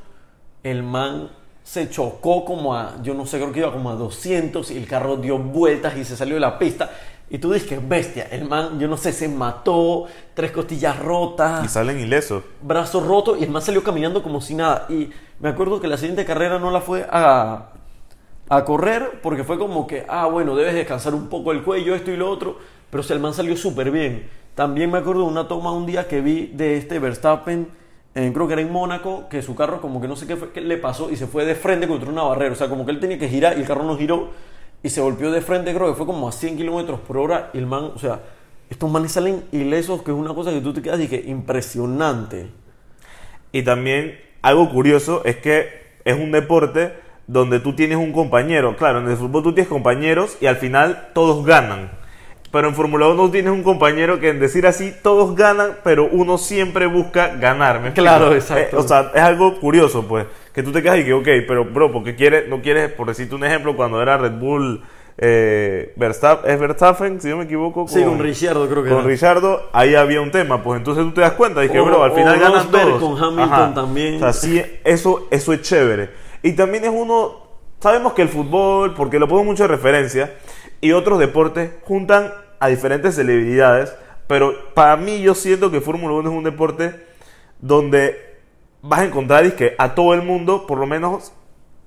el 0.64 0.84
man 0.84 1.30
se 1.66 1.90
chocó 1.90 2.46
como 2.46 2.76
a, 2.76 3.02
yo 3.02 3.16
no 3.16 3.26
sé, 3.26 3.40
creo 3.40 3.52
que 3.52 3.60
iba 3.60 3.74
como 3.74 3.90
a 3.90 3.96
200 3.96 4.70
y 4.70 4.78
el 4.78 4.88
carro 4.88 5.18
dio 5.18 5.40
vueltas 5.40 5.98
y 5.98 6.06
se 6.06 6.16
salió 6.16 6.36
de 6.36 6.40
la 6.40 6.60
pista. 6.60 6.92
Y 7.28 7.40
tú 7.40 7.52
dices 7.52 7.68
que 7.68 7.74
es 7.76 7.90
bestia, 7.90 8.28
el 8.30 8.46
man, 8.48 8.80
yo 8.80 8.88
no 8.88 8.98
sé, 8.98 9.12
se 9.12 9.28
mató, 9.28 10.06
tres 10.36 10.52
costillas 10.52 11.00
rotas 11.00 11.66
Y 11.66 11.68
salen 11.68 12.00
ilesos. 12.00 12.44
brazo 12.62 13.00
roto 13.00 13.36
y 13.36 13.44
el 13.44 13.50
man 13.50 13.64
salió 13.64 13.84
caminando 13.84 14.22
como 14.22 14.42
si 14.42 14.54
nada. 14.54 14.86
Y 14.90 15.10
me 15.40 15.50
acuerdo 15.50 15.82
que 15.82 15.88
la 15.88 15.98
siguiente 15.98 16.24
carrera 16.24 16.60
no 16.60 16.70
la 16.70 16.82
fue 16.82 17.08
a, 17.10 17.72
a 18.48 18.64
correr 18.64 19.20
porque 19.24 19.44
fue 19.44 19.58
como 19.58 19.88
que, 19.88 20.06
ah, 20.08 20.28
bueno, 20.28 20.56
debes 20.56 20.76
descansar 20.76 21.16
un 21.16 21.30
poco 21.30 21.52
el 21.52 21.64
cuello, 21.64 21.96
esto 21.96 22.12
y 22.12 22.16
lo 22.16 22.30
otro. 22.30 22.60
Pero 22.92 23.02
o 23.02 23.04
sea, 23.04 23.16
el 23.16 23.24
man 23.24 23.34
salió 23.34 23.58
súper 23.58 23.90
bien. 23.90 24.30
También 24.54 24.92
me 24.92 25.00
acuerdo 25.00 25.22
de 25.24 25.30
una 25.30 25.48
toma 25.48 25.72
un 25.72 25.88
día 25.88 26.08
que 26.08 26.22
vi 26.22 26.52
de 26.54 26.78
este 26.78 27.00
Verstappen, 27.00 27.70
en- 28.16 28.34
creo 28.34 28.48
que 28.48 28.54
era 28.54 28.62
en 28.62 28.72
Mónaco, 28.72 29.28
que 29.30 29.42
su 29.42 29.56
carro 29.56 29.82
como 29.82 30.02
que 30.02 30.08
no 30.08 30.16
sé 30.16 30.26
qué, 30.26 30.36
fue, 30.36 30.52
qué 30.52 30.62
le 30.62 30.78
pasó 30.78 31.12
y 31.12 31.16
se 31.18 31.28
fue 31.28 31.46
de 31.46 31.54
frente 31.56 31.88
contra 31.88 32.10
una 32.10 32.24
barrera. 32.24 32.54
O 32.54 32.56
sea, 32.56 32.70
como 32.70 32.86
que 32.86 32.92
él 32.92 33.00
tenía 33.00 33.20
que 33.20 33.30
girar 33.30 33.58
y 33.58 33.62
el 33.62 33.68
carro 33.68 33.84
no 33.84 33.98
giró 33.98 34.30
y 34.82 34.90
se 34.90 35.02
golpeó 35.02 35.32
de 35.32 35.42
frente, 35.42 35.74
creo 35.74 35.88
que 35.90 35.96
fue 35.96 36.06
como 36.06 36.28
a 36.28 36.32
100 36.32 36.58
kilómetros 36.58 37.00
por 37.02 37.18
hora. 37.18 37.50
Y 37.54 37.58
el 37.60 37.66
man, 37.68 37.92
o 37.96 38.00
sea, 38.00 38.22
estos 38.70 38.90
manes 38.90 39.12
salen 39.12 39.44
ilesos, 39.52 40.02
que 40.02 40.12
es 40.12 40.18
una 40.18 40.34
cosa 40.34 40.52
que 40.52 40.62
tú 40.62 40.74
te 40.74 40.82
quedas 40.82 41.00
y 41.00 41.08
que 41.08 41.22
impresionante. 41.28 42.48
Y 43.52 43.64
también 43.64 44.20
algo 44.42 44.70
curioso 44.70 45.24
es 45.26 45.38
que 45.38 45.68
es 46.04 46.16
un 46.16 46.32
deporte 46.32 46.94
donde 47.28 47.60
tú 47.60 47.74
tienes 47.76 47.98
un 47.98 48.12
compañero. 48.12 48.76
Claro, 48.78 49.00
en 49.00 49.10
el 49.10 49.18
fútbol 49.18 49.44
tú 49.44 49.54
tienes 49.54 49.70
compañeros 49.70 50.38
y 50.40 50.46
al 50.46 50.58
final 50.58 51.10
todos 51.14 51.46
ganan. 51.46 51.92
Pero 52.56 52.70
en 52.70 52.74
Fórmula 52.74 53.10
1 53.10 53.32
tienes 53.32 53.52
un 53.52 53.64
compañero 53.64 54.18
que 54.22 54.30
en 54.30 54.40
decir 54.40 54.66
así 54.66 54.94
todos 55.04 55.36
ganan, 55.36 55.72
pero 55.84 56.08
uno 56.10 56.38
siempre 56.38 56.86
busca 56.86 57.36
ganar. 57.36 57.92
Claro, 57.94 58.34
exacto. 58.34 58.78
Eh, 58.78 58.80
o 58.80 58.88
sea, 58.88 59.12
es 59.14 59.22
algo 59.22 59.60
curioso, 59.60 60.08
pues. 60.08 60.26
Que 60.54 60.64
tú 60.64 60.72
te 60.72 60.82
quedas 60.82 61.00
y 61.00 61.04
que, 61.04 61.12
ok, 61.14 61.28
pero 61.46 61.66
bro, 61.66 61.92
porque 61.92 62.16
quieres, 62.16 62.48
no 62.48 62.62
quieres, 62.62 62.90
por 62.94 63.08
decirte 63.08 63.36
un 63.36 63.44
ejemplo, 63.44 63.76
cuando 63.76 64.02
era 64.02 64.18
Red 64.18 64.40
Bull 64.40 64.82
eh, 65.18 65.92
Verstappen, 65.98 66.50
es 66.50 66.58
Verstappen, 66.58 67.20
si 67.20 67.28
no 67.28 67.36
me 67.38 67.44
equivoco. 67.44 67.90
Sí, 67.90 68.02
con 68.04 68.20
Ricciardo 68.20 68.70
creo 68.70 68.84
que 68.84 68.90
Con 68.90 69.00
era. 69.00 69.08
Richardo, 69.08 69.70
ahí 69.74 69.94
había 69.96 70.22
un 70.22 70.32
tema, 70.32 70.64
pues 70.64 70.78
entonces 70.78 71.04
tú 71.04 71.12
te 71.12 71.20
das 71.22 71.34
cuenta 71.34 71.64
y 71.66 71.68
que, 71.68 71.80
O- 71.82 71.86
bro, 71.86 72.04
al 72.04 72.14
final 72.14 72.40
ganan 72.40 72.72
todos. 72.72 73.02
con 73.02 73.22
Hamilton 73.22 73.74
también. 73.74 74.16
O 74.16 74.20
sea, 74.20 74.32
sí, 74.32 74.62
eso, 74.86 75.28
eso 75.30 75.52
es 75.52 75.62
chévere. 75.62 76.10
Y 76.42 76.54
también 76.54 76.86
es 76.86 76.92
uno, 76.94 77.34
sabemos 77.82 78.14
que 78.14 78.22
el 78.22 78.30
fútbol, 78.30 78.94
porque 78.94 79.20
lo 79.20 79.28
pongo 79.28 79.44
mucho 79.44 79.64
de 79.64 79.68
referencia, 79.68 80.36
y 80.82 80.92
otros 80.92 81.20
deportes 81.20 81.72
juntan 81.84 82.32
a 82.60 82.68
diferentes 82.68 83.16
celebridades, 83.16 83.94
pero 84.28 84.74
para 84.74 84.98
mí 84.98 85.22
yo 85.22 85.36
siento 85.36 85.72
que 85.72 85.82
Fórmula 85.82 86.16
1 86.16 86.30
es 86.30 86.36
un 86.36 86.44
deporte 86.44 87.06
donde 87.60 88.38
vas 88.82 89.02
a 89.02 89.06
encontrar 89.06 89.56
que 89.56 89.76
a 89.78 89.96
todo 89.96 90.14
el 90.14 90.22
mundo, 90.22 90.68
por 90.68 90.78
lo 90.78 90.86
menos 90.86 91.34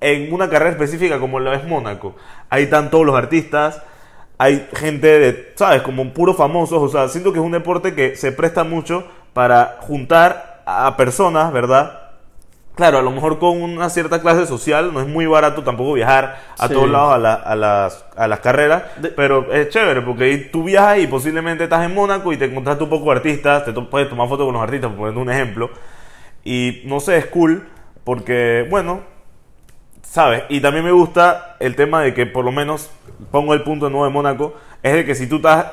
en 0.01 0.33
una 0.33 0.49
carrera 0.49 0.71
específica 0.71 1.19
como 1.19 1.41
la 1.41 1.55
es 1.55 1.65
Mónaco. 1.65 2.15
Ahí 2.51 2.65
están 2.65 2.91
todos 2.91 3.05
los 3.05 3.17
artistas, 3.17 3.83
hay 4.39 4.69
gente 4.75 5.19
de, 5.19 5.53
¿sabes? 5.57 5.83
Como 5.83 6.13
puros 6.13 6.37
famosos, 6.37 6.83
o 6.83 6.89
sea, 6.89 7.09
siento 7.09 7.33
que 7.33 7.41
es 7.41 7.45
un 7.45 7.53
deporte 7.53 7.95
que 7.95 8.15
se 8.17 8.33
presta 8.33 8.65
mucho 8.65 9.05
para 9.33 9.79
juntar 9.81 10.63
a 10.67 10.97
personas, 10.97 11.53
¿verdad? 11.53 12.08
Claro, 12.79 12.99
a 12.99 13.03
lo 13.03 13.11
mejor 13.11 13.41
con 13.41 13.61
una 13.61 13.91
cierta 13.91 14.21
clase 14.21 14.47
social, 14.47 14.95
no 14.95 15.01
es 15.01 15.09
muy 15.09 15.27
barato 15.27 15.65
tampoco 15.65 15.95
viajar 15.95 16.37
a 16.57 16.69
Sí. 16.69 16.75
todos 16.75 16.89
lados 16.89 17.13
a, 17.15 17.19
la- 17.19 17.35
a 17.35 17.57
las, 17.57 18.05
a 18.17 18.29
las 18.29 18.39
carreras, 18.39 18.85
De- 19.03 19.09
pero 19.09 19.53
es 19.53 19.69
chévere 19.71 20.01
porque 20.03 20.49
tú 20.53 20.63
viajas 20.63 20.99
y 21.01 21.09
posiblemente 21.09 21.65
estás 21.65 21.85
en 21.85 21.93
Mónaco 21.93 22.33
y 22.33 22.37
te 22.37 22.45
encontraste 22.45 22.85
un 22.85 22.91
poco 22.91 23.07
de 23.11 23.17
artistas, 23.17 23.65
te 23.65 23.73
to- 23.73 23.91
puedes 23.91 24.09
tomar 24.09 24.29
fotos 24.29 24.45
con 24.47 24.55
los 24.55 24.63
artistas, 24.63 24.91
por 24.91 24.99
poner 24.99 25.19
un 25.19 25.29
ejemplo, 25.29 25.71
y 26.45 26.83
no 26.85 27.01
sé, 27.01 27.17
es 27.17 27.27
cool 27.27 27.69
porque, 28.05 28.65
bueno, 28.71 29.01
¿sabes? 30.03 30.45
Y 30.49 30.61
también 30.61 30.85
me 30.85 30.93
gusta 30.93 31.57
el 31.59 31.75
tema 31.75 32.03
de 32.03 32.15
que 32.15 32.27
por 32.27 32.45
lo 32.45 32.53
menos, 32.53 32.93
pongo 33.33 33.55
el 33.55 33.63
punto 33.65 33.87
de 33.87 33.91
nuevo 33.91 34.07
de 34.07 34.13
Mónaco, 34.13 34.55
es 34.85 34.93
de 34.93 35.05
que 35.05 35.17
si 35.17 35.27
tú 35.27 35.37
estás, 35.39 35.67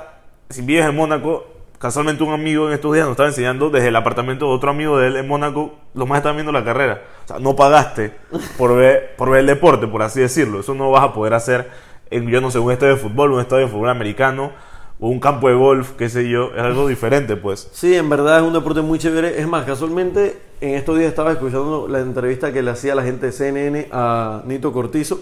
si 0.50 0.64
vives 0.64 0.86
en 0.88 0.96
Mónaco, 0.96 1.46
casualmente 1.86 2.24
un 2.24 2.34
amigo 2.34 2.68
en 2.68 2.74
estos 2.74 2.92
días 2.96 3.06
nos 3.06 3.12
estaba 3.12 3.30
enseñando 3.30 3.70
desde 3.70 3.90
el 3.90 3.96
apartamento 3.96 4.48
de 4.48 4.54
otro 4.54 4.72
amigo 4.72 4.98
de 4.98 5.06
él 5.06 5.18
en 5.18 5.28
Mónaco, 5.28 5.76
los 5.94 6.08
más 6.08 6.18
están 6.18 6.34
viendo 6.36 6.52
la 6.52 6.64
carrera. 6.64 7.04
O 7.26 7.28
sea, 7.28 7.38
no 7.38 7.56
pagaste 7.56 8.12
por 8.58 8.76
ver, 8.76 9.16
por 9.16 9.30
ver 9.30 9.42
el 9.42 9.46
deporte, 9.46 9.86
por 9.86 10.02
así 10.02 10.20
decirlo. 10.20 10.62
Eso 10.62 10.74
no 10.74 10.90
vas 10.90 11.04
a 11.04 11.14
poder 11.14 11.36
hacer 11.36 11.70
en, 12.10 12.28
yo 12.28 12.42
no 12.42 12.50
sé, 12.50 12.58
un 12.58 12.72
estadio 12.72 12.96
de 12.96 13.00
fútbol, 13.00 13.34
un 13.34 13.40
estadio 13.40 13.68
de 13.68 13.72
fútbol 13.72 13.90
americano, 13.90 14.52
o 15.00 15.10
un 15.10 15.20
campo 15.20 15.48
de 15.48 15.54
golf, 15.54 15.92
qué 15.92 16.10
sé 16.10 16.28
yo, 16.28 16.56
es 16.56 16.62
algo 16.64 16.88
diferente, 16.88 17.36
pues. 17.36 17.70
Sí, 17.72 17.94
en 17.94 18.10
verdad 18.10 18.40
es 18.40 18.44
un 18.44 18.54
deporte 18.54 18.82
muy 18.82 18.98
chévere. 18.98 19.40
Es 19.40 19.48
más, 19.48 19.64
casualmente 19.64 20.42
en 20.62 20.74
estos 20.74 20.98
días 20.98 21.10
estaba 21.10 21.34
escuchando 21.34 21.88
la 21.88 22.00
entrevista 22.00 22.52
que 22.52 22.64
le 22.64 22.72
hacía 22.72 22.96
la 22.96 23.04
gente 23.04 23.28
de 23.28 23.32
CNN 23.32 23.90
a 23.92 24.42
Nito 24.48 24.74
Cortizo. 24.74 25.20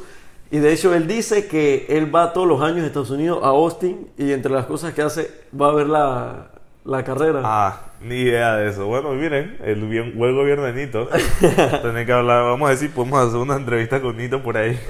Y 0.50 0.60
de 0.60 0.72
hecho 0.72 0.94
él 0.94 1.08
dice 1.08 1.46
que 1.48 1.88
él 1.90 2.16
va 2.16 2.32
todos 2.32 2.48
los 2.48 2.62
años 2.62 2.84
a 2.84 2.88
Estados 2.88 3.10
Unidos, 3.10 3.40
a 3.44 3.48
Austin, 3.48 4.08
y 4.18 4.32
entre 4.32 4.54
las 4.54 4.66
cosas 4.66 4.94
que 4.94 5.02
hace 5.02 5.30
va 5.60 5.70
a 5.70 5.74
ver 5.74 5.88
la, 5.88 6.53
la 6.86 7.04
carrera. 7.04 7.42
Ah, 7.44 7.82
ni 8.02 8.16
idea 8.16 8.56
de 8.56 8.70
eso. 8.70 8.86
Bueno, 8.88 9.12
miren, 9.14 9.58
el 9.64 9.82
bien, 9.88 10.18
buen 10.18 10.36
gobierno 10.36 10.64
de 10.66 10.74
Nito. 10.74 11.08
Tener 11.82 12.06
que 12.06 12.12
hablar, 12.12 12.44
vamos 12.44 12.68
a 12.68 12.72
decir, 12.72 12.92
podemos 12.92 13.26
hacer 13.26 13.40
una 13.40 13.56
entrevista 13.56 14.02
con 14.02 14.18
Nito 14.18 14.42
por 14.42 14.58
ahí. 14.58 14.80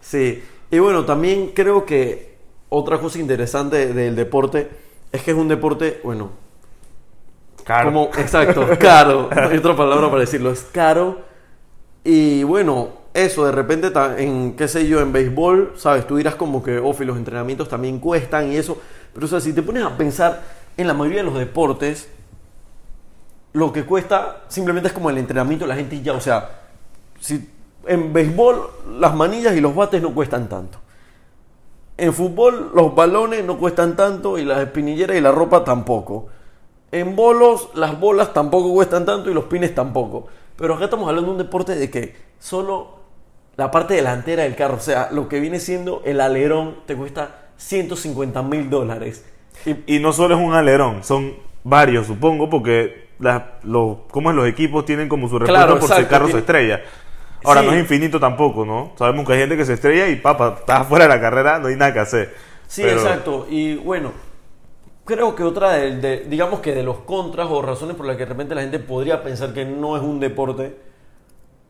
Sí, 0.00 0.42
y 0.70 0.78
bueno, 0.78 1.04
también 1.04 1.50
creo 1.54 1.84
que 1.84 2.36
otra 2.70 2.98
cosa 2.98 3.18
interesante 3.18 3.92
del 3.92 4.16
deporte 4.16 4.68
es 5.12 5.22
que 5.22 5.32
es 5.32 5.36
un 5.36 5.48
deporte, 5.48 6.00
bueno, 6.02 6.30
Claro. 7.64 7.86
como, 7.86 8.04
exacto, 8.16 8.66
caro, 8.78 9.28
no 9.34 9.48
hay 9.48 9.58
otra 9.58 9.76
palabra 9.76 10.08
para 10.08 10.20
decirlo, 10.20 10.50
es 10.50 10.62
caro. 10.72 11.20
Y 12.04 12.42
bueno, 12.44 12.90
eso 13.12 13.44
de 13.44 13.52
repente, 13.52 13.92
en 14.18 14.54
qué 14.56 14.68
sé 14.68 14.86
yo, 14.88 15.00
en 15.00 15.12
béisbol, 15.12 15.72
sabes, 15.76 16.06
tú 16.06 16.16
dirás 16.16 16.36
como 16.36 16.62
que, 16.62 16.78
oh, 16.78 16.96
y 16.98 17.04
los 17.04 17.18
entrenamientos 17.18 17.68
también 17.68 17.98
cuestan 17.98 18.50
y 18.50 18.56
eso. 18.56 18.80
Pero 19.12 19.26
o 19.26 19.28
sea, 19.28 19.40
si 19.40 19.52
te 19.52 19.62
pones 19.62 19.82
a 19.82 19.96
pensar 19.96 20.42
en 20.78 20.86
la 20.86 20.94
mayoría 20.94 21.18
de 21.18 21.24
los 21.24 21.38
deportes, 21.38 22.08
lo 23.52 23.72
que 23.72 23.84
cuesta 23.84 24.44
simplemente 24.48 24.88
es 24.88 24.94
como 24.94 25.10
el 25.10 25.18
entrenamiento 25.18 25.64
de 25.64 25.68
la 25.68 25.74
gente 25.74 26.00
ya, 26.00 26.14
o 26.14 26.20
sea, 26.20 26.60
si 27.20 27.50
en 27.86 28.12
béisbol 28.12 28.70
las 28.98 29.14
manillas 29.14 29.56
y 29.56 29.60
los 29.60 29.74
bates 29.74 30.00
no 30.00 30.14
cuestan 30.14 30.48
tanto. 30.48 30.78
En 31.96 32.14
fútbol 32.14 32.70
los 32.74 32.94
balones 32.94 33.44
no 33.44 33.58
cuestan 33.58 33.96
tanto 33.96 34.38
y 34.38 34.44
las 34.44 34.60
espinilleras 34.60 35.16
y 35.16 35.20
la 35.20 35.32
ropa 35.32 35.64
tampoco. 35.64 36.28
En 36.92 37.16
bolos 37.16 37.70
las 37.74 37.98
bolas 37.98 38.32
tampoco 38.32 38.72
cuestan 38.72 39.04
tanto 39.04 39.30
y 39.30 39.34
los 39.34 39.44
pines 39.44 39.74
tampoco. 39.74 40.28
Pero 40.56 40.74
acá 40.74 40.84
estamos 40.84 41.08
hablando 41.08 41.32
de 41.32 41.38
un 41.38 41.42
deporte 41.42 41.74
de 41.74 41.90
que 41.90 42.14
solo 42.38 42.98
la 43.56 43.72
parte 43.72 43.94
delantera 43.94 44.44
del 44.44 44.54
carro, 44.54 44.76
o 44.76 44.80
sea, 44.80 45.08
lo 45.10 45.28
que 45.28 45.40
viene 45.40 45.58
siendo 45.58 46.02
el 46.04 46.20
alerón, 46.20 46.76
te 46.86 46.94
cuesta 46.94 47.48
150 47.56 48.42
mil 48.42 48.70
dólares. 48.70 49.24
Y 49.86 49.96
Y 49.96 49.98
no 50.00 50.12
solo 50.12 50.34
es 50.36 50.40
un 50.40 50.54
alerón, 50.54 51.04
son 51.04 51.34
varios, 51.64 52.06
supongo, 52.06 52.48
porque 52.48 53.08
las- 53.18 53.42
los, 53.64 53.98
¿cómo 54.10 54.30
es? 54.30 54.36
los 54.36 54.46
equipos 54.48 54.84
tienen 54.84 55.08
como 55.08 55.28
su 55.28 55.38
respuesta 55.38 55.66
Claro, 55.66 55.80
por 55.80 55.88
si 55.88 56.00
el 56.00 56.08
carro 56.08 56.28
se 56.28 56.38
estrella. 56.38 56.80
Ahora, 57.44 57.60
Sí. 57.60 57.66
no 57.66 57.72
es 57.74 57.80
infinito 57.80 58.18
tampoco, 58.18 58.64
¿no? 58.64 58.92
Sabemos 58.96 59.26
que 59.26 59.32
hay 59.34 59.40
gente 59.40 59.56
que 59.56 59.64
se 59.64 59.74
estrella 59.74 60.08
y, 60.08 60.16
papa, 60.16 60.56
estás 60.58 60.86
fuera 60.86 61.04
de 61.06 61.08
la 61.14 61.20
carrera, 61.20 61.58
no 61.58 61.68
hay 61.68 61.76
nada 61.76 61.92
que 61.92 62.00
hacer. 62.00 62.34
Sí, 62.66 62.82
Pero- 62.82 63.00
exacto. 63.00 63.46
Y 63.48 63.76
bueno, 63.76 64.12
creo 65.04 65.34
que 65.36 65.42
otra 65.44 65.72
de, 65.72 65.96
de- 65.96 66.20
digamos 66.24 66.60
que 66.60 66.74
de 66.74 66.82
los 66.82 66.98
contras 66.98 67.48
o 67.50 67.62
razones 67.62 67.96
por 67.96 68.06
las 68.06 68.16
que 68.16 68.24
de 68.24 68.28
repente 68.30 68.54
la 68.54 68.62
gente 68.62 68.78
podría 68.80 69.22
pensar 69.22 69.52
que 69.54 69.64
no 69.64 69.96
es 69.96 70.02
un 70.02 70.18
deporte 70.20 70.76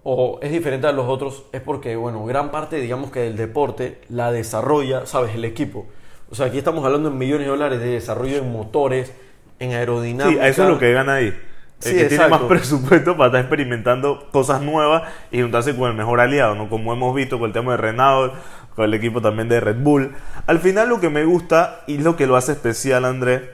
o 0.02 0.38
es 0.42 0.50
diferente 0.50 0.86
a 0.86 0.92
los 0.92 1.06
otros 1.06 1.44
es 1.52 1.60
porque, 1.60 1.96
bueno, 1.96 2.24
gran 2.24 2.50
parte, 2.50 2.76
digamos 2.80 3.10
que 3.10 3.20
del 3.20 3.36
deporte 3.36 4.00
la 4.08 4.32
desarrolla, 4.32 5.06
sabes, 5.06 5.34
el 5.34 5.44
equipo. 5.44 5.86
O 6.30 6.34
sea, 6.34 6.46
aquí 6.46 6.58
estamos 6.58 6.84
hablando 6.84 7.08
en 7.08 7.18
millones 7.18 7.46
de 7.46 7.50
dólares 7.50 7.80
de 7.80 7.86
desarrollo 7.86 8.36
en 8.36 8.52
motores, 8.52 9.12
en 9.58 9.72
aerodinámica. 9.72 10.42
Sí, 10.42 10.48
eso 10.48 10.64
es 10.64 10.68
lo 10.68 10.78
que 10.78 10.92
gana 10.92 11.14
ahí. 11.14 11.26
El 11.26 11.48
Sí, 11.80 11.94
que 11.94 12.06
tiene 12.06 12.28
más 12.28 12.42
presupuesto 12.42 13.16
para 13.16 13.28
estar 13.28 13.40
experimentando 13.40 14.28
cosas 14.32 14.60
nuevas 14.60 15.04
y 15.30 15.40
juntarse 15.42 15.76
con 15.76 15.88
el 15.88 15.96
mejor 15.96 16.20
aliado, 16.20 16.56
¿no? 16.56 16.68
Como 16.68 16.92
hemos 16.92 17.14
visto 17.14 17.38
con 17.38 17.46
el 17.46 17.52
tema 17.52 17.72
de 17.72 17.76
Renault, 17.76 18.34
con 18.74 18.84
el 18.84 18.94
equipo 18.94 19.20
también 19.20 19.48
de 19.48 19.60
Red 19.60 19.76
Bull. 19.78 20.12
Al 20.46 20.58
final 20.58 20.88
lo 20.88 21.00
que 21.00 21.08
me 21.08 21.24
gusta 21.24 21.82
y 21.86 21.98
lo 21.98 22.16
que 22.16 22.26
lo 22.26 22.36
hace 22.36 22.52
especial, 22.52 23.04
André, 23.04 23.50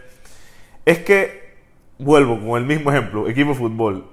es 0.87 1.01
que, 1.01 1.55
vuelvo 1.99 2.41
con 2.41 2.59
el 2.59 2.67
mismo 2.67 2.91
ejemplo, 2.91 3.29
equipo 3.29 3.51
de 3.51 3.57
fútbol. 3.57 4.07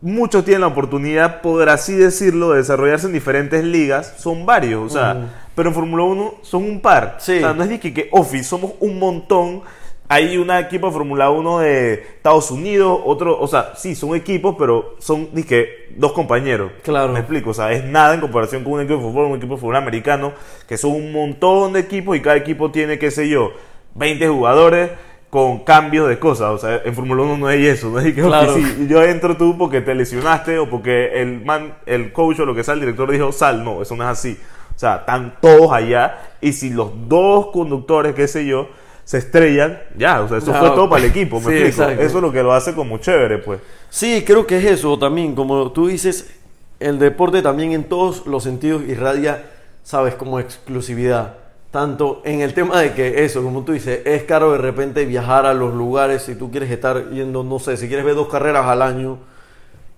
Muchos 0.00 0.44
tienen 0.44 0.62
la 0.62 0.68
oportunidad, 0.68 1.42
por 1.42 1.68
así 1.68 1.94
decirlo, 1.94 2.52
de 2.52 2.58
desarrollarse 2.58 3.06
en 3.06 3.12
diferentes 3.12 3.62
ligas. 3.62 4.14
Son 4.18 4.46
varios, 4.46 4.82
o 4.82 4.88
sea. 4.88 5.41
Pero 5.54 5.68
en 5.68 5.74
Fórmula 5.74 6.04
1 6.04 6.34
son 6.42 6.64
un 6.64 6.80
par. 6.80 7.16
Sí. 7.18 7.36
O 7.36 7.40
sea, 7.40 7.52
no 7.52 7.64
es 7.64 7.80
que, 7.80 7.92
que 7.92 8.08
Office, 8.12 8.44
somos 8.44 8.72
un 8.80 8.98
montón. 8.98 9.62
Hay 10.08 10.36
un 10.36 10.50
equipo 10.50 10.88
de 10.88 10.92
Fórmula 10.92 11.30
1 11.30 11.58
de 11.60 11.94
Estados 11.94 12.50
Unidos, 12.50 13.00
otro, 13.04 13.40
o 13.40 13.48
sea, 13.48 13.72
sí, 13.76 13.94
son 13.94 14.14
equipos, 14.14 14.56
pero 14.58 14.96
son 14.98 15.30
dizque, 15.32 15.88
dos 15.96 16.12
compañeros. 16.12 16.72
Claro. 16.82 17.12
Me 17.12 17.20
explico, 17.20 17.50
o 17.50 17.54
sea, 17.54 17.72
es 17.72 17.82
nada 17.84 18.12
en 18.12 18.20
comparación 18.20 18.62
con 18.62 18.74
un 18.74 18.80
equipo 18.82 18.96
de 18.98 19.04
fútbol, 19.04 19.26
un 19.26 19.36
equipo 19.38 19.54
de 19.54 19.60
fútbol 19.60 19.76
americano, 19.76 20.32
que 20.68 20.76
son 20.76 20.92
un 20.92 21.12
montón 21.12 21.72
de 21.72 21.80
equipos 21.80 22.14
y 22.16 22.20
cada 22.20 22.36
equipo 22.36 22.70
tiene, 22.70 22.98
qué 22.98 23.10
sé 23.10 23.28
yo, 23.28 23.52
20 23.94 24.28
jugadores 24.28 24.90
con 25.32 25.60
cambios 25.60 26.10
de 26.10 26.18
cosas. 26.18 26.50
O 26.50 26.58
sea, 26.58 26.82
en 26.84 26.94
Fórmula 26.94 27.22
1 27.22 27.38
no 27.38 27.46
hay 27.46 27.64
eso, 27.66 27.88
no 27.88 27.96
hay 27.96 28.12
que 28.12 28.20
Claro. 28.20 28.54
si 28.54 28.86
yo 28.86 29.02
entro 29.02 29.38
tú 29.38 29.56
porque 29.56 29.80
te 29.80 29.94
lesionaste 29.94 30.58
o 30.58 30.68
porque 30.68 31.22
el 31.22 31.42
man, 31.42 31.78
el 31.86 32.12
coach 32.12 32.40
o 32.40 32.44
lo 32.44 32.54
que 32.54 32.62
sea, 32.62 32.74
el 32.74 32.80
director 32.80 33.10
dijo 33.10 33.32
sal, 33.32 33.64
no, 33.64 33.80
eso 33.80 33.96
no 33.96 34.04
es 34.04 34.10
así. 34.10 34.38
O 34.74 34.78
sea, 34.78 34.96
están 34.96 35.34
todos 35.40 35.72
allá 35.72 36.18
y 36.40 36.52
si 36.52 36.70
los 36.70 36.90
dos 37.08 37.48
conductores, 37.52 38.14
qué 38.14 38.26
sé 38.26 38.44
yo, 38.46 38.68
se 39.04 39.18
estrellan, 39.18 39.78
ya, 39.96 40.20
o 40.22 40.28
sea, 40.28 40.38
eso 40.38 40.52
No. 40.52 40.58
fue 40.58 40.70
todo 40.70 40.88
para 40.88 41.04
el 41.04 41.10
equipo, 41.10 41.40
me 41.40 41.46
Sí, 41.46 41.52
explico. 41.52 41.82
exacto. 41.82 42.02
Eso 42.02 42.16
es 42.18 42.22
lo 42.22 42.32
que 42.32 42.42
lo 42.42 42.52
hace 42.52 42.74
como 42.74 42.98
chévere, 42.98 43.38
pues. 43.38 43.60
Sí, 43.90 44.22
creo 44.26 44.46
que 44.46 44.58
es 44.58 44.64
eso 44.64 44.98
también. 44.98 45.34
Como 45.34 45.70
tú 45.72 45.88
dices, 45.88 46.32
el 46.80 46.98
deporte 46.98 47.42
también 47.42 47.72
en 47.72 47.84
todos 47.84 48.26
los 48.26 48.42
sentidos 48.44 48.82
irradia, 48.88 49.44
sabes, 49.82 50.14
como 50.14 50.38
exclusividad. 50.40 51.34
Tanto 51.70 52.20
en 52.24 52.40
el 52.42 52.52
tema 52.54 52.80
de 52.80 52.92
que 52.92 53.24
eso, 53.24 53.42
como 53.42 53.62
tú 53.64 53.72
dices, 53.72 54.00
es 54.04 54.22
caro 54.24 54.52
de 54.52 54.58
repente 54.58 55.04
viajar 55.06 55.46
a 55.46 55.54
los 55.54 55.72
lugares 55.74 56.22
si 56.22 56.34
tú 56.34 56.50
quieres 56.50 56.70
estar 56.70 57.10
yendo, 57.10 57.42
no 57.44 57.58
sé, 57.58 57.76
si 57.76 57.88
quieres 57.88 58.04
ver 58.04 58.14
dos 58.14 58.28
carreras 58.28 58.66
al 58.66 58.82
año. 58.82 59.18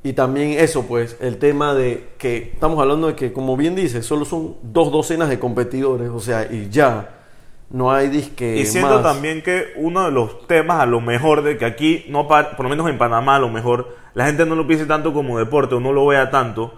Y 0.05 0.13
también 0.13 0.51
eso, 0.51 0.87
pues, 0.87 1.17
el 1.23 1.39
tema 1.39 1.73
de 1.73 2.11
que 2.19 2.51
estamos 2.53 2.79
hablando 2.79 3.07
de 3.07 3.15
que, 3.15 3.33
como 3.33 3.57
bien 3.57 3.75
dices, 3.75 4.05
solo 4.05 4.27
son 4.27 4.57
dos 4.63 4.93
docenas 4.93 5.31
de 5.31 5.39
competidores, 5.39 6.11
o 6.11 6.21
sea, 6.21 6.47
y 6.53 6.69
ya. 6.69 7.23
No 7.71 7.91
hay 7.91 8.09
disque. 8.09 8.59
Y 8.59 8.67
siento 8.67 8.97
más. 8.97 9.03
también 9.03 9.43
que 9.43 9.73
uno 9.77 10.05
de 10.05 10.11
los 10.11 10.47
temas, 10.47 10.81
a 10.81 10.85
lo 10.85 11.01
mejor, 11.01 11.43
de 11.43 11.57
que 11.57 11.65
aquí, 11.65 12.05
no 12.11 12.29
por 12.29 12.61
lo 12.61 12.69
menos 12.69 12.89
en 12.91 12.99
Panamá, 12.99 13.37
a 13.37 13.39
lo 13.39 13.49
mejor, 13.49 13.97
la 14.13 14.27
gente 14.27 14.45
no 14.45 14.55
lo 14.55 14.67
piense 14.67 14.85
tanto 14.85 15.15
como 15.15 15.39
deporte 15.39 15.75
o 15.75 15.81
no 15.81 15.91
lo 15.91 16.07
vea 16.07 16.31
tanto, 16.31 16.75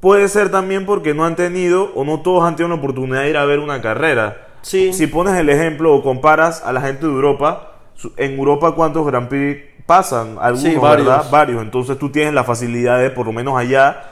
puede 0.00 0.26
ser 0.28 0.50
también 0.50 0.84
porque 0.84 1.14
no 1.14 1.24
han 1.24 1.36
tenido 1.36 1.92
o 1.94 2.04
no 2.04 2.22
todos 2.22 2.42
han 2.42 2.56
tenido 2.56 2.74
la 2.74 2.82
oportunidad 2.82 3.22
de 3.22 3.30
ir 3.30 3.36
a 3.36 3.44
ver 3.44 3.60
una 3.60 3.80
carrera. 3.80 4.48
Sí. 4.62 4.92
Si 4.92 5.06
pones 5.06 5.36
el 5.36 5.48
ejemplo 5.48 5.94
o 5.94 6.02
comparas 6.02 6.60
a 6.64 6.72
la 6.72 6.80
gente 6.80 7.06
de 7.06 7.12
Europa, 7.12 7.78
en 8.16 8.36
Europa 8.36 8.74
cuántos 8.74 9.06
Grand 9.06 9.28
Prix 9.28 9.77
pasan, 9.88 10.36
algunos, 10.38 10.60
Sí, 10.74 10.76
varios. 10.76 11.08
¿verdad? 11.08 11.30
Varios. 11.30 11.62
Entonces 11.62 11.98
tú 11.98 12.10
tienes 12.10 12.34
la 12.34 12.44
facilidad 12.44 13.00
de 13.00 13.10
por 13.10 13.26
lo 13.26 13.32
menos 13.32 13.58
allá 13.58 14.02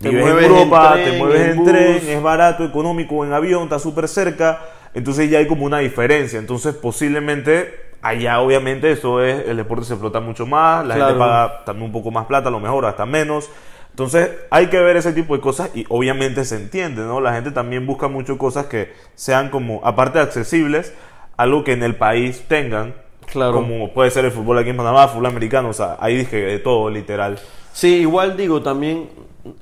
Te 0.00 0.08
vives 0.08 0.24
mueves 0.24 0.46
en 0.46 0.50
en 0.52 0.56
Europa, 0.56 0.92
tren, 0.94 1.04
te 1.04 1.18
mueves 1.18 1.40
en, 1.42 1.58
en 1.58 1.64
tren, 1.64 2.08
es 2.08 2.22
barato, 2.22 2.64
económico, 2.64 3.24
en 3.24 3.32
avión, 3.34 3.64
está 3.64 3.78
súper 3.78 4.08
cerca. 4.08 4.60
Entonces 4.94 5.30
ya 5.30 5.38
hay 5.38 5.46
como 5.46 5.66
una 5.66 5.78
diferencia. 5.80 6.38
Entonces 6.38 6.74
posiblemente 6.74 7.90
allá 8.02 8.40
obviamente 8.40 8.90
eso 8.90 9.22
es, 9.22 9.46
el 9.46 9.58
deporte 9.58 9.84
se 9.84 9.92
explota 9.92 10.20
mucho 10.20 10.46
más, 10.46 10.86
la 10.86 10.96
gente 10.96 11.14
paga 11.18 11.64
también 11.66 11.86
un 11.86 11.92
poco 11.92 12.10
más 12.10 12.24
plata, 12.26 12.48
a 12.48 12.52
lo 12.52 12.60
mejor 12.60 12.86
hasta 12.86 13.04
menos. 13.06 13.50
Entonces 13.90 14.30
hay 14.50 14.68
que 14.68 14.78
ver 14.80 14.96
ese 14.96 15.12
tipo 15.12 15.36
de 15.36 15.42
cosas 15.42 15.70
y 15.74 15.84
obviamente 15.90 16.44
se 16.46 16.56
entiende, 16.56 17.02
¿no? 17.02 17.20
La 17.20 17.34
gente 17.34 17.50
también 17.50 17.86
busca 17.86 18.08
mucho 18.08 18.38
cosas 18.38 18.66
que 18.66 18.92
sean 19.14 19.50
como, 19.50 19.82
aparte 19.84 20.18
de 20.18 20.24
accesibles, 20.24 20.94
algo 21.36 21.62
que 21.64 21.72
en 21.72 21.82
el 21.82 21.94
país 21.96 22.44
tengan. 22.48 22.94
Claro. 23.30 23.54
Como 23.54 23.92
puede 23.92 24.10
ser 24.10 24.24
el 24.24 24.32
fútbol 24.32 24.58
aquí 24.58 24.70
en 24.70 24.76
Panamá, 24.76 25.08
fútbol 25.08 25.26
americano, 25.26 25.68
o 25.68 25.72
sea, 25.72 25.96
ahí 26.00 26.16
dije 26.16 26.36
de 26.36 26.58
todo, 26.58 26.90
literal. 26.90 27.38
Sí, 27.72 27.96
igual 27.98 28.36
digo, 28.36 28.62
también 28.62 29.08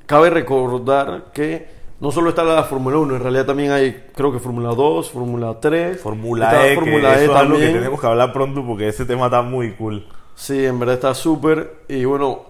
cabe 0.05 0.29
recordar 0.29 1.25
que 1.33 1.67
no 1.99 2.11
solo 2.11 2.29
está 2.29 2.43
la 2.43 2.63
Fórmula 2.63 2.97
1, 2.97 3.15
en 3.17 3.21
realidad 3.21 3.45
también 3.45 3.71
hay, 3.71 4.05
creo 4.15 4.31
que 4.31 4.39
Fórmula 4.39 4.69
2, 4.69 5.11
Fórmula 5.11 5.59
3. 5.59 5.99
Fórmula 5.99 6.67
E, 6.67 6.75
Fórmula 6.75 7.13
que 7.13 7.19
E 7.19 7.23
eso 7.23 7.33
es 7.33 7.37
algo 7.37 7.53
que 7.53 7.59
también. 7.59 7.73
tenemos 7.73 8.01
que 8.01 8.07
hablar 8.07 8.33
pronto 8.33 8.65
porque 8.65 8.87
ese 8.87 9.05
tema 9.05 9.25
está 9.25 9.41
muy 9.41 9.73
cool. 9.73 10.07
Sí, 10.33 10.65
en 10.65 10.79
verdad 10.79 10.95
está 10.95 11.13
súper. 11.13 11.83
Y 11.89 12.05
bueno, 12.05 12.41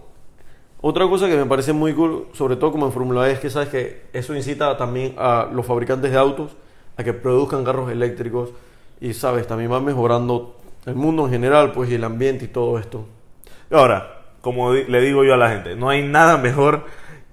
otra 0.81 1.07
cosa 1.09 1.27
que 1.27 1.35
me 1.35 1.45
parece 1.45 1.73
muy 1.73 1.93
cool, 1.93 2.27
sobre 2.33 2.55
todo 2.55 2.71
como 2.71 2.85
en 2.85 2.91
Fórmula 2.91 3.27
E, 3.27 3.33
es 3.33 3.39
que 3.39 3.49
sabes 3.49 3.69
que 3.69 4.03
eso 4.13 4.35
incita 4.35 4.77
también 4.77 5.15
a 5.17 5.49
los 5.51 5.65
fabricantes 5.65 6.11
de 6.11 6.17
autos 6.17 6.51
a 6.95 7.03
que 7.03 7.13
produzcan 7.13 7.63
carros 7.63 7.91
eléctricos 7.91 8.49
y 9.01 9.13
sabes, 9.13 9.47
también 9.47 9.71
va 9.71 9.79
mejorando 9.79 10.57
el 10.89 10.95
mundo 10.95 11.25
en 11.25 11.31
general, 11.31 11.71
pues 11.71 11.89
y 11.89 11.95
el 11.95 12.03
ambiente 12.03 12.45
y 12.45 12.47
todo 12.49 12.77
esto. 12.79 13.05
Ahora, 13.71 14.21
como 14.41 14.73
le 14.73 15.01
digo 15.01 15.23
yo 15.23 15.33
a 15.33 15.37
la 15.37 15.49
gente, 15.49 15.75
no 15.75 15.89
hay 15.89 16.03
nada 16.03 16.37
mejor 16.37 16.83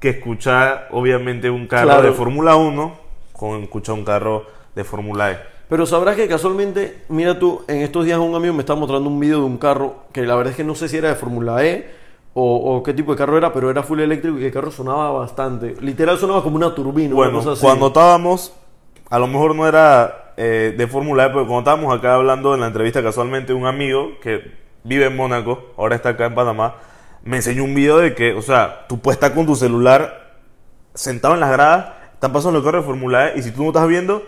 que 0.01 0.11
escuchar, 0.11 0.89
obviamente, 0.93 1.49
un 1.51 1.67
carro 1.67 1.87
Claro. 1.89 2.03
de 2.03 2.13
Fórmula 2.13 2.57
1 2.57 2.95
con 3.33 3.63
escuchar 3.63 3.95
un 3.95 4.05
carro 4.05 4.45
de 4.75 4.85
Fórmula 4.85 5.31
E. 5.33 5.39
Pero 5.69 5.85
sabrás 5.87 6.15
que 6.17 6.29
casualmente, 6.29 7.03
mira 7.09 7.39
tú, 7.39 7.63
en 7.67 7.79
estos 7.83 8.05
días 8.05 8.19
un 8.19 8.35
amigo 8.35 8.55
me 8.55 8.61
estaba 8.61 8.79
mostrando 8.79 9.09
un 9.09 9.19
video 9.19 9.39
de 9.41 9.45
un 9.47 9.57
carro 9.59 10.05
que 10.13 10.23
la 10.23 10.37
verdad 10.37 10.53
es 10.53 10.57
que 10.57 10.65
no 10.65 10.75
sé 10.75 10.89
si 10.89 10.97
era 10.97 11.09
de 11.09 11.17
Fórmula 11.17 11.65
E 11.65 11.91
o, 12.35 12.77
o 12.77 12.83
qué 12.83 12.93
tipo 12.93 13.13
de 13.13 13.19
carro 13.19 13.37
era, 13.39 13.53
pero 13.53 13.71
era 13.71 13.83
full 13.83 13.99
eléctrico 14.01 14.39
y 14.39 14.45
el 14.45 14.53
carro 14.53 14.71
sonaba 14.71 15.11
bastante. 15.11 15.75
Literal 15.81 16.19
sonaba 16.19 16.43
como 16.43 16.57
una 16.57 16.75
turbina, 16.75 17.09
una 17.09 17.17
Bueno, 17.17 17.39
cosa 17.39 17.53
así. 17.53 17.63
cuando 17.63 17.89
estábamos, 17.89 18.53
a 19.11 19.19
lo 19.19 19.27
mejor 19.27 19.55
no 19.57 19.67
era 19.67 20.26
eh, 20.37 20.75
de 20.77 20.87
Fórmula 20.87 21.27
E, 21.27 21.29
pero 21.29 21.47
cuando 21.47 21.59
estábamos 21.61 21.97
acá 21.97 22.15
hablando 22.15 22.55
en 22.55 22.61
la 22.61 22.67
entrevista 22.67 23.03
casualmente, 23.03 23.53
un 23.53 23.67
amigo 23.67 24.19
que 24.21 24.53
vive 24.85 25.07
en 25.07 25.17
Mónaco, 25.17 25.73
ahora 25.77 25.97
está 25.97 26.11
acá 26.11 26.27
en 26.27 26.35
Panamá, 26.35 26.77
me 27.25 27.37
enseñó 27.37 27.65
un 27.65 27.75
video 27.75 27.99
de 27.99 28.15
que, 28.15 28.35
o 28.35 28.43
sea, 28.43 28.87
tú 28.89 29.01
puedes 29.01 29.17
estar 29.17 29.35
con 29.35 29.47
tu 29.47 29.57
celular 29.57 30.35
sentado 30.95 31.35
en 31.35 31.41
las 31.41 31.51
gradas, 31.51 31.87
están 32.15 32.33
pasando 32.33 32.59
los 32.59 32.65
carros 32.65 32.85
de 32.85 32.87
Fórmula 32.87 33.31
E, 33.31 33.39
y 33.39 33.43
si 33.43 33.51
tú 33.51 33.63
no 33.63 33.69
estás 33.69 33.89
viendo, 33.89 34.23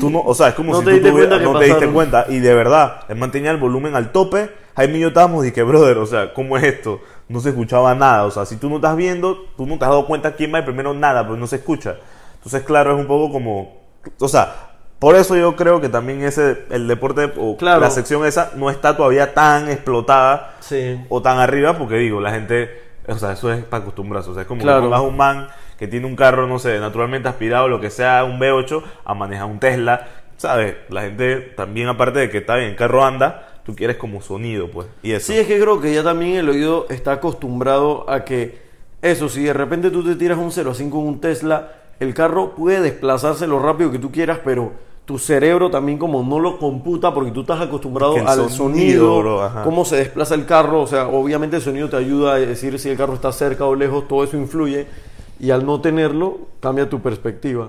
tú 0.00 0.10
no, 0.10 0.20
o 0.20 0.34
sea, 0.34 0.48
es 0.48 0.54
como 0.54 0.72
No 0.72 0.80
si 0.80 0.84
te 0.84 0.90
tú 0.90 0.96
diste 0.96 1.12
cuenta 1.12 1.38
que 1.38 1.44
no 1.44 1.58
te 1.58 1.64
diste 1.66 1.88
cuenta, 1.88 2.26
y 2.28 2.38
de 2.40 2.54
verdad, 2.54 3.02
él 3.08 3.16
mantenía 3.16 3.50
el 3.50 3.58
volumen 3.58 3.94
al 3.94 4.10
tope, 4.10 4.50
Jaime 4.74 4.98
y 4.98 5.00
yo 5.02 5.08
estábamos, 5.08 5.44
dije, 5.44 5.62
brother, 5.62 5.98
o 5.98 6.06
sea, 6.06 6.32
¿cómo 6.32 6.56
es 6.56 6.64
esto? 6.64 7.00
No 7.28 7.40
se 7.40 7.50
escuchaba 7.50 7.94
nada, 7.94 8.24
o 8.24 8.30
sea, 8.30 8.46
si 8.46 8.56
tú 8.56 8.68
no 8.70 8.76
estás 8.76 8.96
viendo, 8.96 9.46
tú 9.56 9.66
no 9.66 9.78
te 9.78 9.84
has 9.84 9.90
dado 9.90 10.06
cuenta 10.06 10.34
quién 10.34 10.52
va 10.52 10.60
y 10.60 10.62
primero 10.62 10.94
nada, 10.94 11.22
pero 11.24 11.36
no 11.36 11.46
se 11.46 11.56
escucha. 11.56 11.96
Entonces, 12.36 12.62
claro, 12.62 12.92
es 12.94 12.98
un 12.98 13.06
poco 13.06 13.30
como, 13.30 13.82
o 14.18 14.28
sea, 14.28 14.71
por 15.02 15.16
eso 15.16 15.36
yo 15.36 15.56
creo 15.56 15.80
que 15.80 15.88
también 15.88 16.22
ese, 16.22 16.64
el 16.70 16.86
deporte 16.86 17.32
o 17.36 17.56
Claro. 17.56 17.80
la 17.80 17.90
sección 17.90 18.24
esa 18.24 18.52
no 18.54 18.70
está 18.70 18.96
todavía 18.96 19.34
tan 19.34 19.68
explotada 19.68 20.54
Sí. 20.60 20.98
o 21.08 21.20
tan 21.20 21.38
arriba, 21.40 21.76
porque 21.76 21.96
digo, 21.96 22.20
la 22.20 22.30
gente, 22.30 22.70
o 23.08 23.16
sea, 23.18 23.32
eso 23.32 23.52
es 23.52 23.64
para 23.64 23.82
acostumbrarse, 23.82 24.30
o 24.30 24.34
sea, 24.34 24.42
es 24.42 24.48
como 24.48 24.62
Claro. 24.62 24.80
que 24.80 24.84
pongas 24.86 25.00
un 25.02 25.16
man 25.16 25.48
que 25.76 25.88
tiene 25.88 26.06
un 26.06 26.14
carro, 26.14 26.46
no 26.46 26.60
sé, 26.60 26.78
naturalmente 26.78 27.28
aspirado, 27.28 27.66
lo 27.66 27.80
que 27.80 27.90
sea, 27.90 28.22
un 28.22 28.38
V8, 28.38 28.82
a 29.04 29.14
manejar 29.14 29.46
un 29.46 29.58
Tesla, 29.58 30.06
¿sabes? 30.36 30.76
La 30.88 31.02
gente 31.02 31.36
también, 31.56 31.88
aparte 31.88 32.20
de 32.20 32.30
que 32.30 32.38
está 32.38 32.54
bien, 32.54 32.70
el 32.70 32.76
carro 32.76 33.04
anda, 33.04 33.48
tú 33.64 33.74
quieres 33.74 33.96
como 33.96 34.22
sonido, 34.22 34.70
pues, 34.70 34.86
y 35.02 35.10
eso. 35.12 35.32
Sí, 35.32 35.38
es 35.38 35.48
que 35.48 35.58
creo 35.60 35.80
que 35.80 35.92
ya 35.92 36.04
también 36.04 36.36
el 36.36 36.48
oído 36.48 36.86
está 36.90 37.12
acostumbrado 37.12 38.08
a 38.08 38.24
que 38.24 38.62
eso, 39.02 39.28
si 39.28 39.42
de 39.42 39.52
repente 39.52 39.90
tú 39.90 40.04
te 40.04 40.14
tiras 40.14 40.38
un 40.38 40.52
0 40.52 40.70
a 40.70 40.74
5 40.74 41.00
en 41.00 41.06
un 41.08 41.20
Tesla, 41.20 41.72
el 41.98 42.14
carro 42.14 42.54
puede 42.54 42.80
desplazarse 42.80 43.48
lo 43.48 43.58
rápido 43.58 43.90
que 43.90 43.98
tú 43.98 44.12
quieras, 44.12 44.38
pero 44.44 44.72
tu 45.04 45.18
cerebro 45.18 45.70
también 45.70 45.98
como 45.98 46.22
no 46.22 46.38
lo 46.38 46.58
computa 46.58 47.12
porque 47.12 47.32
tú 47.32 47.40
estás 47.40 47.60
acostumbrado 47.60 48.14
Que 48.14 48.20
al 48.20 48.50
sonido, 48.50 49.50
cómo 49.64 49.84
se 49.84 49.96
desplaza 49.96 50.34
el 50.34 50.46
carro, 50.46 50.82
o 50.82 50.86
sea, 50.86 51.08
obviamente 51.08 51.56
el 51.56 51.62
sonido 51.62 51.88
te 51.88 51.96
ayuda 51.96 52.34
a 52.34 52.38
decir 52.38 52.78
si 52.78 52.88
el 52.88 52.96
carro 52.96 53.14
está 53.14 53.32
cerca 53.32 53.64
o 53.66 53.74
lejos, 53.74 54.06
todo 54.06 54.22
eso 54.22 54.36
influye 54.36 54.86
y 55.40 55.50
al 55.50 55.66
no 55.66 55.80
tenerlo 55.80 56.38
cambia 56.60 56.88
tu 56.88 57.00
perspectiva. 57.00 57.68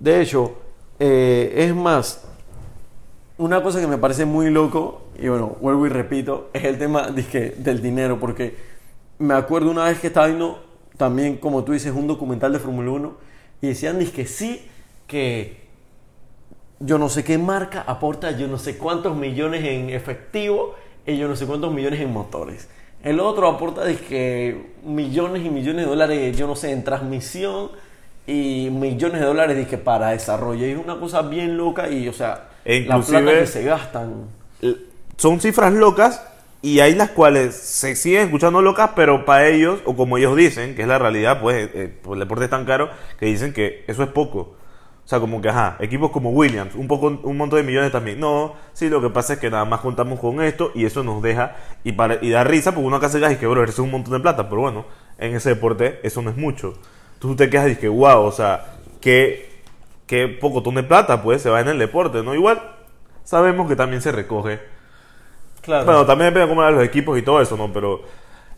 De 0.00 0.22
hecho, 0.22 0.52
eh, 0.98 1.52
es 1.56 1.74
más, 1.74 2.24
una 3.36 3.62
cosa 3.62 3.80
que 3.80 3.86
me 3.86 3.98
parece 3.98 4.24
muy 4.24 4.50
loco, 4.50 5.02
y 5.18 5.28
bueno, 5.28 5.56
vuelvo 5.60 5.86
y 5.86 5.90
repito, 5.90 6.48
es 6.54 6.64
el 6.64 6.78
tema 6.78 7.08
dizque, 7.08 7.54
del 7.58 7.82
dinero, 7.82 8.18
porque 8.18 8.56
me 9.18 9.34
acuerdo 9.34 9.70
una 9.70 9.84
vez 9.84 10.00
que 10.00 10.06
estaba 10.06 10.26
viendo 10.26 10.62
también, 10.96 11.36
como 11.36 11.64
tú 11.64 11.72
dices, 11.72 11.92
un 11.94 12.06
documental 12.06 12.52
de 12.52 12.58
Fórmula 12.58 12.90
1, 12.92 13.12
y 13.60 13.66
decían 13.68 13.98
que 14.06 14.26
sí, 14.26 14.66
que 15.06 15.63
yo 16.80 16.98
no 16.98 17.08
sé 17.08 17.24
qué 17.24 17.38
marca 17.38 17.84
aporta 17.86 18.30
yo 18.32 18.46
no 18.48 18.58
sé 18.58 18.76
cuántos 18.78 19.16
millones 19.16 19.64
en 19.64 19.90
efectivo 19.90 20.74
y 21.06 21.16
yo 21.16 21.28
no 21.28 21.36
sé 21.36 21.46
cuántos 21.46 21.72
millones 21.72 22.00
en 22.00 22.12
motores. 22.12 22.68
El 23.02 23.20
otro 23.20 23.48
aporta 23.48 23.82
que 24.08 24.72
millones 24.84 25.44
y 25.44 25.50
millones 25.50 25.84
de 25.84 25.90
dólares, 25.90 26.36
yo 26.36 26.46
no 26.46 26.56
sé, 26.56 26.72
en 26.72 26.82
transmisión 26.84 27.70
y 28.26 28.70
millones 28.72 29.20
de 29.20 29.26
dólares 29.26 29.56
dizque, 29.58 29.76
para 29.76 30.10
desarrollo. 30.10 30.66
Y 30.66 30.70
es 30.70 30.78
una 30.78 30.98
cosa 30.98 31.20
bien 31.22 31.56
loca 31.58 31.90
y, 31.90 32.08
o 32.08 32.12
sea, 32.14 32.48
E 32.64 32.80
la 32.80 32.96
inclusive- 32.96 33.20
plata 33.22 33.38
que 33.40 33.46
se 33.46 33.64
gastan. 33.64 34.12
son 35.18 35.38
cifras 35.40 35.74
locas 35.74 36.26
y 36.62 36.80
hay 36.80 36.94
las 36.94 37.10
cuales 37.10 37.54
se 37.54 37.94
siguen 37.94 38.22
escuchando 38.22 38.62
locas, 38.62 38.92
pero 38.96 39.26
para 39.26 39.48
ellos, 39.48 39.80
o 39.84 39.94
como 39.94 40.16
ellos 40.16 40.34
dicen, 40.34 40.74
que 40.74 40.80
es 40.82 40.88
la 40.88 40.98
realidad, 40.98 41.42
pues, 41.42 41.68
eh, 41.74 41.92
pues 42.02 42.14
el 42.14 42.20
deporte 42.20 42.44
es 42.44 42.50
tan 42.50 42.64
caro 42.64 42.88
que 43.20 43.26
dicen 43.26 43.52
que 43.52 43.84
eso 43.86 44.02
es 44.02 44.08
poco. 44.08 44.56
O 45.04 45.08
sea, 45.08 45.20
como 45.20 45.42
que, 45.42 45.50
ajá, 45.50 45.76
equipos 45.80 46.10
como 46.10 46.30
Williams, 46.30 46.74
un 46.74 46.88
poco 46.88 47.08
un 47.22 47.36
montón 47.36 47.58
de 47.58 47.62
millones 47.62 47.92
también. 47.92 48.18
No, 48.18 48.54
sí, 48.72 48.88
lo 48.88 49.02
que 49.02 49.10
pasa 49.10 49.34
es 49.34 49.38
que 49.38 49.50
nada 49.50 49.66
más 49.66 49.80
contamos 49.80 50.18
con 50.18 50.40
esto 50.40 50.72
y 50.74 50.86
eso 50.86 51.04
nos 51.04 51.22
deja 51.22 51.56
y, 51.84 51.92
para, 51.92 52.18
y 52.22 52.30
da 52.30 52.42
risa 52.42 52.72
porque 52.72 52.86
uno 52.86 52.96
acá 52.96 53.10
se 53.10 53.18
y 53.18 53.36
que, 53.36 53.46
bro, 53.46 53.62
eso 53.64 53.72
es 53.72 53.78
un 53.80 53.90
montón 53.90 54.14
de 54.14 54.20
plata, 54.20 54.48
pero 54.48 54.62
bueno, 54.62 54.86
en 55.18 55.36
ese 55.36 55.50
deporte 55.50 56.00
eso 56.02 56.22
no 56.22 56.30
es 56.30 56.36
mucho. 56.36 56.74
Tú 57.18 57.36
te 57.36 57.50
quejas 57.50 57.72
y 57.72 57.76
que, 57.76 57.88
wow, 57.88 58.22
o 58.22 58.32
sea, 58.32 58.76
qué, 59.00 59.50
qué 60.06 60.26
pocotón 60.28 60.76
de 60.76 60.82
plata, 60.82 61.22
pues, 61.22 61.42
se 61.42 61.50
va 61.50 61.60
en 61.60 61.68
el 61.68 61.78
deporte, 61.78 62.22
¿no? 62.22 62.34
Igual, 62.34 62.62
sabemos 63.24 63.68
que 63.68 63.76
también 63.76 64.00
se 64.00 64.10
recoge 64.12 64.60
Claro. 65.60 65.86
bueno, 65.86 66.04
también 66.06 66.28
depende 66.28 66.46
de 66.46 66.48
cómo 66.48 66.62
eran 66.62 66.74
los 66.74 66.84
equipos 66.84 67.18
y 67.18 67.22
todo 67.22 67.40
eso, 67.40 67.56
¿no? 67.56 67.72
Pero, 67.72 68.02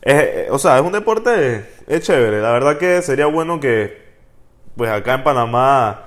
es, 0.03 0.15
eh, 0.15 0.49
o 0.51 0.59
sea, 0.59 0.77
es 0.77 0.83
un 0.83 0.93
deporte, 0.93 1.65
es 1.87 2.03
chévere. 2.03 2.41
La 2.41 2.51
verdad 2.51 2.79
que 2.79 3.01
sería 3.03 3.27
bueno 3.27 3.61
que, 3.61 4.05
pues 4.77 4.91
acá 4.91 5.15
en 5.15 5.23
Panamá, 5.25 6.06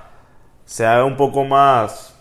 se 0.70 0.86
haga 0.86 1.04
un 1.04 1.16
poco 1.16 1.42
más, 1.44 2.16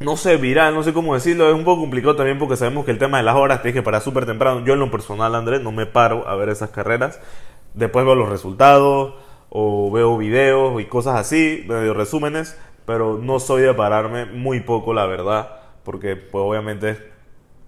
no 0.00 0.16
sé, 0.16 0.36
viral, 0.36 0.74
no 0.74 0.82
sé 0.82 0.92
cómo 0.92 1.14
decirlo. 1.14 1.48
Es 1.48 1.54
un 1.54 1.62
poco 1.62 1.82
complicado 1.82 2.16
también 2.16 2.36
porque 2.36 2.56
sabemos 2.56 2.84
que 2.84 2.90
el 2.90 2.98
tema 2.98 3.18
de 3.18 3.22
las 3.22 3.36
horas 3.36 3.62
tienes 3.62 3.78
que 3.78 3.84
parar 3.84 4.02
súper 4.02 4.26
temprano. 4.26 4.64
Yo 4.64 4.72
en 4.72 4.80
lo 4.80 4.90
personal, 4.90 5.32
Andrés, 5.36 5.62
no 5.62 5.70
me 5.70 5.86
paro 5.86 6.26
a 6.26 6.34
ver 6.34 6.48
esas 6.48 6.70
carreras. 6.70 7.20
Después 7.74 8.04
veo 8.04 8.16
los 8.16 8.28
resultados 8.28 9.14
o 9.48 9.92
veo 9.92 10.18
videos 10.18 10.80
y 10.80 10.86
cosas 10.86 11.20
así, 11.20 11.64
medio 11.68 11.94
resúmenes, 11.94 12.58
pero 12.84 13.16
no 13.22 13.38
soy 13.38 13.62
de 13.62 13.72
pararme 13.74 14.26
muy 14.26 14.58
poco, 14.58 14.92
la 14.92 15.06
verdad, 15.06 15.60
porque 15.84 16.16
pues 16.16 16.42
obviamente 16.44 16.98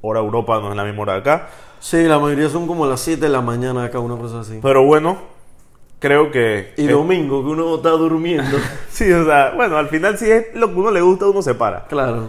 hora 0.00 0.18
Europa 0.18 0.58
no 0.60 0.70
es 0.70 0.76
la 0.76 0.82
misma 0.82 1.02
hora 1.02 1.12
de 1.12 1.18
acá. 1.20 1.48
Sí, 1.78 2.02
la 2.02 2.18
mayoría 2.18 2.48
son 2.48 2.66
como 2.66 2.84
las 2.84 2.98
7 2.98 3.20
de 3.20 3.28
la 3.28 3.42
mañana 3.42 3.84
acá, 3.84 4.00
una 4.00 4.16
cosa 4.16 4.40
así. 4.40 4.58
Pero 4.60 4.84
bueno, 4.84 5.18
creo 6.04 6.30
que... 6.30 6.74
Y 6.76 6.84
es- 6.84 6.90
domingo, 6.92 7.42
que 7.42 7.48
uno 7.48 7.76
está 7.76 7.88
durmiendo. 7.90 8.58
Sí, 8.90 9.10
o 9.10 9.24
sea, 9.24 9.52
bueno, 9.56 9.78
al 9.78 9.88
final 9.88 10.18
si 10.18 10.30
es 10.30 10.54
lo 10.54 10.68
que 10.68 10.74
uno 10.74 10.90
le 10.90 11.00
gusta, 11.00 11.26
uno 11.26 11.40
se 11.40 11.54
para. 11.54 11.86
claro. 11.86 12.28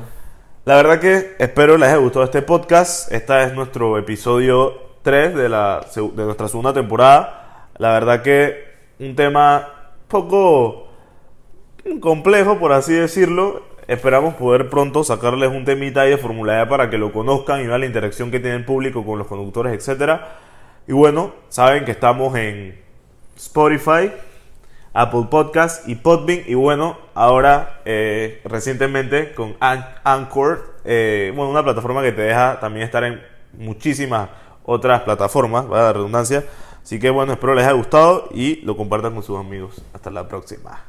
La 0.64 0.78
verdad 0.78 1.00
que 1.00 1.36
espero 1.38 1.78
les 1.78 1.90
haya 1.90 1.98
gustado 1.98 2.24
este 2.26 2.42
podcast. 2.42 3.12
Esta 3.12 3.44
es 3.44 3.54
nuestro 3.54 3.98
episodio 4.00 4.74
3 5.04 5.36
de, 5.36 5.48
la, 5.50 5.86
de 5.96 6.24
nuestra 6.24 6.48
segunda 6.48 6.74
temporada. 6.74 7.68
La 7.78 7.92
verdad 7.92 8.24
que 8.24 8.64
un 9.00 9.16
tema 9.16 9.68
poco 10.08 10.88
complejo, 12.00 12.58
por 12.58 12.72
así 12.72 12.94
decirlo. 12.94 13.62
Esperamos 13.88 14.34
poder 14.36 14.70
pronto 14.70 15.04
sacarles 15.04 15.50
un 15.52 15.66
temita 15.66 16.02
ahí 16.02 16.10
de 16.12 16.18
Fórmula 16.18 16.60
E 16.64 16.66
para 16.66 16.90
que 16.90 16.98
lo 16.98 17.12
conozcan 17.12 17.62
y 17.62 17.68
vean 17.68 17.82
la 17.82 17.86
interacción 17.86 18.32
que 18.32 18.40
tiene 18.40 18.56
el 18.56 18.66
público 18.66 19.06
con 19.06 19.20
los 19.20 19.28
conductores, 19.28 19.72
etcétera. 19.74 20.40
Y 20.88 20.94
bueno, 20.94 21.34
saben 21.50 21.86
que 21.86 21.92
estamos 21.92 22.36
en 22.38 22.85
Spotify, 23.36 24.12
Apple 24.94 25.28
Podcast 25.30 25.88
y 25.88 25.96
Podbean. 25.96 26.42
Y 26.48 26.54
bueno, 26.54 26.98
ahora 27.14 27.82
eh, 27.86 28.42
recientemente 28.46 29.34
con 29.34 29.56
An- 29.60 29.86
Anchor, 30.04 30.76
eh, 30.86 31.32
bueno, 31.36 31.52
una 31.52 31.64
plataforma 31.64 32.02
que 32.02 32.12
te 32.12 32.22
deja 32.22 32.60
también 32.60 32.86
estar 32.86 33.04
en 33.04 33.22
muchísimas 33.54 34.30
otras 34.66 35.02
plataformas, 35.02 35.72
va 35.72 35.84
la 35.84 35.94
redundancia. 35.94 36.44
Así 36.82 37.00
que 37.00 37.10
bueno, 37.10 37.34
espero 37.34 37.56
les 37.56 37.66
haya 37.66 37.74
gustado 37.74 38.30
y 38.34 38.58
lo 38.58 38.78
compartan 38.78 39.14
con 39.14 39.24
sus 39.24 39.40
amigos. 39.40 39.82
Hasta 39.94 40.12
la 40.12 40.28
próxima. 40.28 40.82